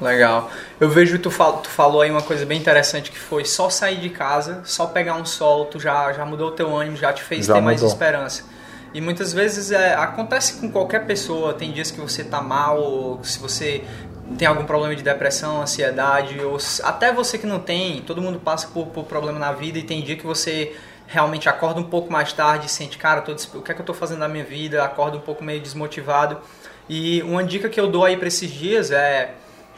[0.02, 0.50] Legal.
[0.80, 3.70] Eu vejo que tu, fal, tu falou aí uma coisa bem interessante que foi só
[3.70, 7.12] sair de casa, só pegar um sol, tu já, já mudou o teu ânimo, já
[7.12, 7.94] te fez Já ter mais mudou.
[7.94, 8.44] esperança.
[8.94, 13.24] E muitas vezes é, acontece com qualquer pessoa, tem dias que você tá mal, ou
[13.24, 13.82] se você
[14.36, 18.68] tem algum problema de depressão, ansiedade, ou até você que não tem, todo mundo passa
[18.68, 20.76] por, por problema na vida e tem dia que você
[21.06, 23.84] realmente acorda um pouco mais tarde e sente, cara, tô o que é que eu
[23.84, 26.38] tô fazendo na minha vida, acorda um pouco meio desmotivado.
[26.88, 29.34] E uma dica que eu dou aí para esses dias é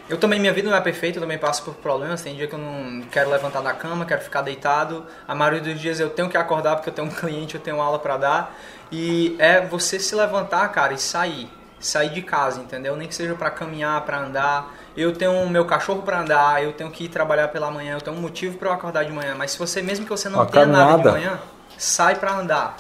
[0.09, 2.21] eu também, minha vida não é perfeita, eu também passo por problemas.
[2.21, 5.05] Tem dia que eu não quero levantar da cama, quero ficar deitado.
[5.27, 7.81] A maioria dos dias eu tenho que acordar porque eu tenho um cliente, eu tenho
[7.81, 8.55] aula para dar.
[8.93, 11.49] E é você se levantar, cara, e sair.
[11.81, 12.97] Sair de casa, entendeu?
[12.97, 14.75] Nem que seja para caminhar, para andar.
[14.97, 18.17] Eu tenho meu cachorro para andar, eu tenho que ir trabalhar pela manhã, eu tenho
[18.17, 19.35] um motivo para eu acordar de manhã.
[19.37, 21.13] Mas se você, mesmo que você não Uma tenha nada de caminhada.
[21.13, 21.41] manhã,
[21.79, 22.77] sai para andar.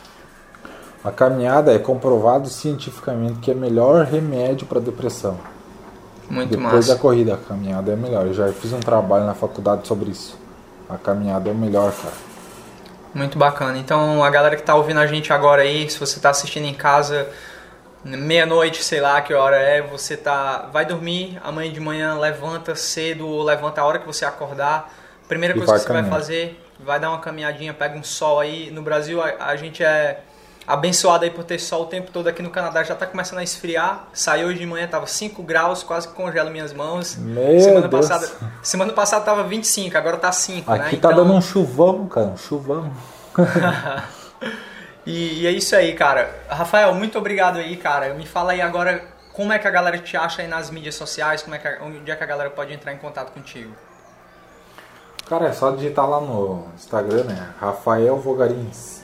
[1.02, 5.38] A caminhada é comprovado cientificamente que é melhor remédio para depressão.
[6.34, 6.94] Muito Depois massa.
[6.94, 8.26] da corrida, a caminhada é melhor.
[8.26, 10.36] Eu já fiz um trabalho na faculdade sobre isso.
[10.88, 12.14] A caminhada é melhor, cara.
[13.14, 13.78] Muito bacana.
[13.78, 16.74] Então, a galera que tá ouvindo a gente agora aí, se você tá assistindo em
[16.74, 17.28] casa,
[18.02, 20.68] meia-noite, sei lá que hora é, você tá.
[20.72, 24.92] Vai dormir, amanhã de manhã levanta cedo, ou levanta a hora que você acordar.
[25.28, 26.18] Primeira coisa vai que você vai caminhar.
[26.18, 28.72] fazer, vai dar uma caminhadinha, pega um sol aí.
[28.72, 30.20] No Brasil, a, a gente é
[30.66, 33.42] abençoado aí por ter sol o tempo todo aqui no Canadá, já tá começando a
[33.42, 34.08] esfriar.
[34.12, 37.16] Saiu hoje de manhã, tava 5 graus, quase que congela minhas mãos.
[37.16, 38.08] Meu semana Deus.
[38.08, 40.86] passada, semana passada tava 25, agora tá 5, né?
[40.86, 42.26] Aqui tá Então- dando um chuvão, cara.
[42.28, 42.90] Um chuvão.
[45.06, 46.34] E, e é isso aí, cara.
[46.48, 48.14] Rafael, muito obrigado aí, cara.
[48.14, 49.04] Me fala aí agora
[49.34, 51.78] como é que a galera te acha aí nas mídias sociais, como é que, a-
[51.82, 53.70] onde é que a galera pode entrar em contato contigo.
[55.28, 57.50] Cara, é só digitar lá no Instagram, né?
[57.60, 59.03] Rafael Vogarins.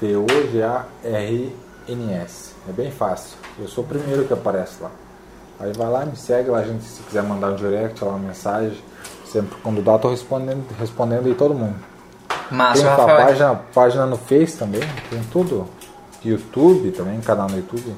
[0.00, 1.52] V-O-G-A-R-N-S.
[2.68, 3.36] É bem fácil.
[3.58, 4.90] Eu sou o primeiro que aparece lá.
[5.60, 8.78] Aí vai lá, me segue lá, gente, se quiser mandar um direct, lá uma mensagem.
[9.26, 11.76] Sempre quando dá, tô respondendo, respondendo aí todo mundo.
[12.50, 13.26] Massa, Tem Rafael.
[13.26, 15.66] página, página no Face também, tem tudo.
[16.24, 17.94] YouTube também, canal no YouTube.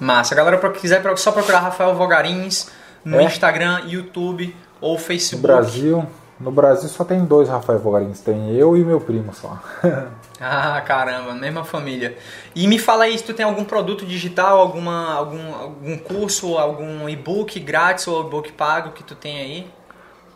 [0.00, 0.34] Massa.
[0.34, 2.68] Galera pro- quiser só procurar Rafael Vogarins
[3.04, 3.24] no É.
[3.24, 5.42] Instagram, YouTube ou No Facebook.
[5.46, 6.04] Brasil,
[6.40, 9.58] no Brasil só tem dois Rafael Vogarins, tem eu e meu primo só.
[10.44, 12.18] Ah, caramba, mesma família.
[12.52, 17.08] E me fala aí se tu tem algum produto digital, alguma, algum, algum curso, algum
[17.08, 19.70] e-book grátis ou e-book pago que tu tem aí.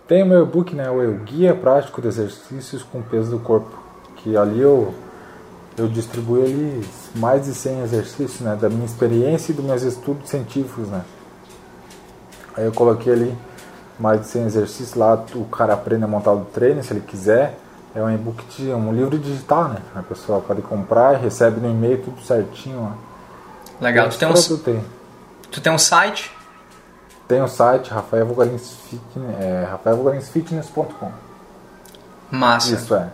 [0.06, 0.88] Tem o meu e-book, né?
[0.88, 3.76] O Guia Prático de Exercícios com Peso do Corpo.
[4.18, 4.94] Que ali eu,
[5.76, 8.54] eu distribuí ali mais de 100 exercícios, né?
[8.54, 11.04] Da minha experiência e dos meus estudos científicos, né?
[12.56, 13.36] Aí eu coloquei ali
[13.98, 14.94] mais de 100 exercícios.
[14.94, 17.58] Lá o cara aprende a montar o treino, se ele quiser.
[17.96, 19.78] É um e-book, de- um livro digital, né?
[19.94, 22.96] A pessoa pode comprar e recebe no e-mail tudo certinho.
[23.80, 24.08] Legal.
[24.10, 24.32] Tu tem, um,
[25.50, 26.30] tu tem um site?
[27.26, 31.10] Tem o site Rafael Vogarins Fitness, é, rafaelvogarinsfitness.com.
[32.30, 32.74] Massa.
[32.74, 33.08] Isso é.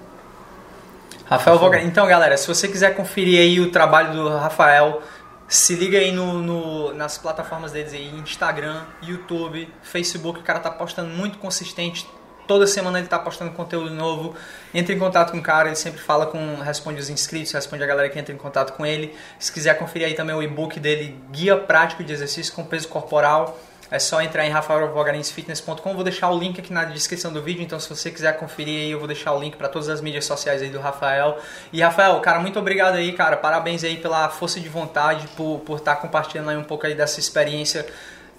[1.26, 1.85] Rafael Vogar.
[1.85, 5.01] Então, galera, se você quiser conferir aí o trabalho do Rafael,
[5.49, 10.70] se liga aí no, no- nas plataformas deles aí, Instagram, YouTube, Facebook, o cara tá
[10.70, 12.09] postando muito consistente.
[12.47, 14.34] Toda semana ele tá postando conteúdo novo.
[14.74, 17.86] Entre em contato com o cara, ele sempre fala com, responde os inscritos, responde a
[17.86, 19.14] galera que entra em contato com ele.
[19.38, 23.59] Se quiser conferir aí também o e-book dele, Guia Prático de Exercício com Peso Corporal,
[23.93, 25.95] é só entrar em rafaelvogarinsfitness.com.
[25.95, 28.90] Vou deixar o link aqui na descrição do vídeo, então se você quiser conferir aí,
[28.90, 31.38] eu vou deixar o link para todas as mídias sociais aí do Rafael.
[31.70, 33.36] E Rafael, cara, muito obrigado aí, cara.
[33.36, 37.20] Parabéns aí pela força de vontade, por por estar compartilhando aí um pouco aí dessa
[37.20, 37.86] experiência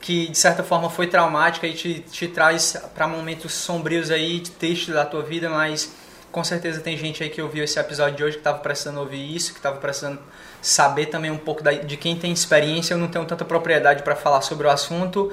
[0.03, 4.93] que de certa forma foi traumática e te, te traz para momentos sombrios aí, tristes
[4.93, 5.93] da tua vida, mas
[6.29, 9.33] com certeza tem gente aí que ouviu esse episódio de hoje que estava precisando ouvir
[9.33, 10.19] isso, que estava precisando
[10.61, 12.95] saber também um pouco de quem tem experiência.
[12.95, 15.31] Eu não tenho tanta propriedade para falar sobre o assunto,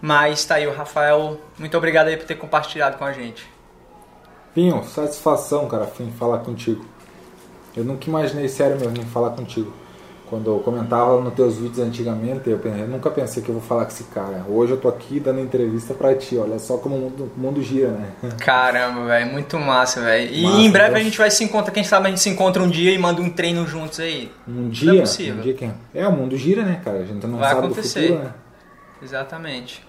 [0.00, 1.40] mas tá aí o Rafael.
[1.58, 3.44] Muito obrigado aí por ter compartilhado com a gente.
[4.54, 6.86] Pinho, satisfação, cara, em falar contigo.
[7.76, 9.72] Eu nunca imaginei, sério mesmo, falar contigo.
[10.34, 13.62] Quando eu comentava nos teus vídeos antigamente, eu, pensei, eu, nunca pensei que eu vou
[13.62, 14.44] falar com esse cara.
[14.48, 17.62] Hoje eu tô aqui dando entrevista pra ti, olha só como o mundo, o mundo
[17.62, 18.10] gira, né?
[18.42, 20.34] Caramba, velho, muito massa, velho.
[20.34, 21.00] E massa, em breve Deus.
[21.00, 23.22] a gente vai se encontrar, quem sabe a gente se encontra um dia e manda
[23.22, 24.28] um treino juntos aí.
[24.48, 24.88] Um dia?
[24.92, 25.36] Não é possível.
[25.36, 25.72] Um dia quem?
[25.94, 26.98] É, o mundo gira, né, cara?
[26.98, 28.00] A gente não vai sabe acontecer.
[28.00, 28.34] do futuro, né?
[29.04, 29.86] Exatamente.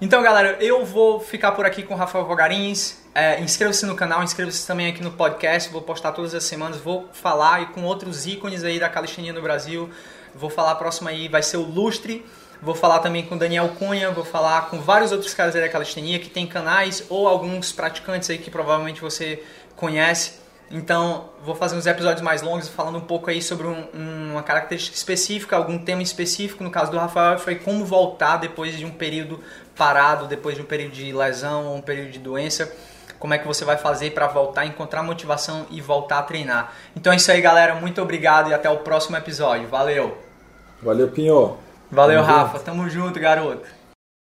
[0.00, 2.98] Então, galera, eu vou ficar por aqui com o Rafael Vogarins.
[3.14, 5.70] É, inscreva-se no canal, inscreva-se também aqui no podcast.
[5.70, 6.78] Vou postar todas as semanas.
[6.78, 9.88] Vou falar e com outros ícones aí da calistenia no Brasil.
[10.34, 12.26] Vou falar próximo aí, vai ser o Lustre.
[12.60, 16.18] Vou falar também com Daniel Cunha, vou falar com vários outros caras aí da calistenia
[16.18, 19.42] que tem canais ou alguns praticantes aí que provavelmente você
[19.76, 20.43] conhece.
[20.70, 24.96] Então, vou fazer uns episódios mais longos falando um pouco aí sobre um, uma característica
[24.96, 26.64] específica, algum tema específico.
[26.64, 29.40] No caso do Rafael, foi como voltar depois de um período
[29.76, 32.72] parado, depois de um período de lesão ou um período de doença
[33.24, 36.74] como é que você vai fazer para voltar, encontrar motivação e voltar a treinar.
[36.94, 37.74] Então é isso aí, galera.
[37.74, 39.66] Muito obrigado e até o próximo episódio.
[39.66, 40.18] Valeu.
[40.82, 41.56] Valeu, Pinho.
[41.90, 42.52] Valeu, Tamo Rafa.
[42.52, 42.64] Junto.
[42.64, 43.66] Tamo junto, garoto.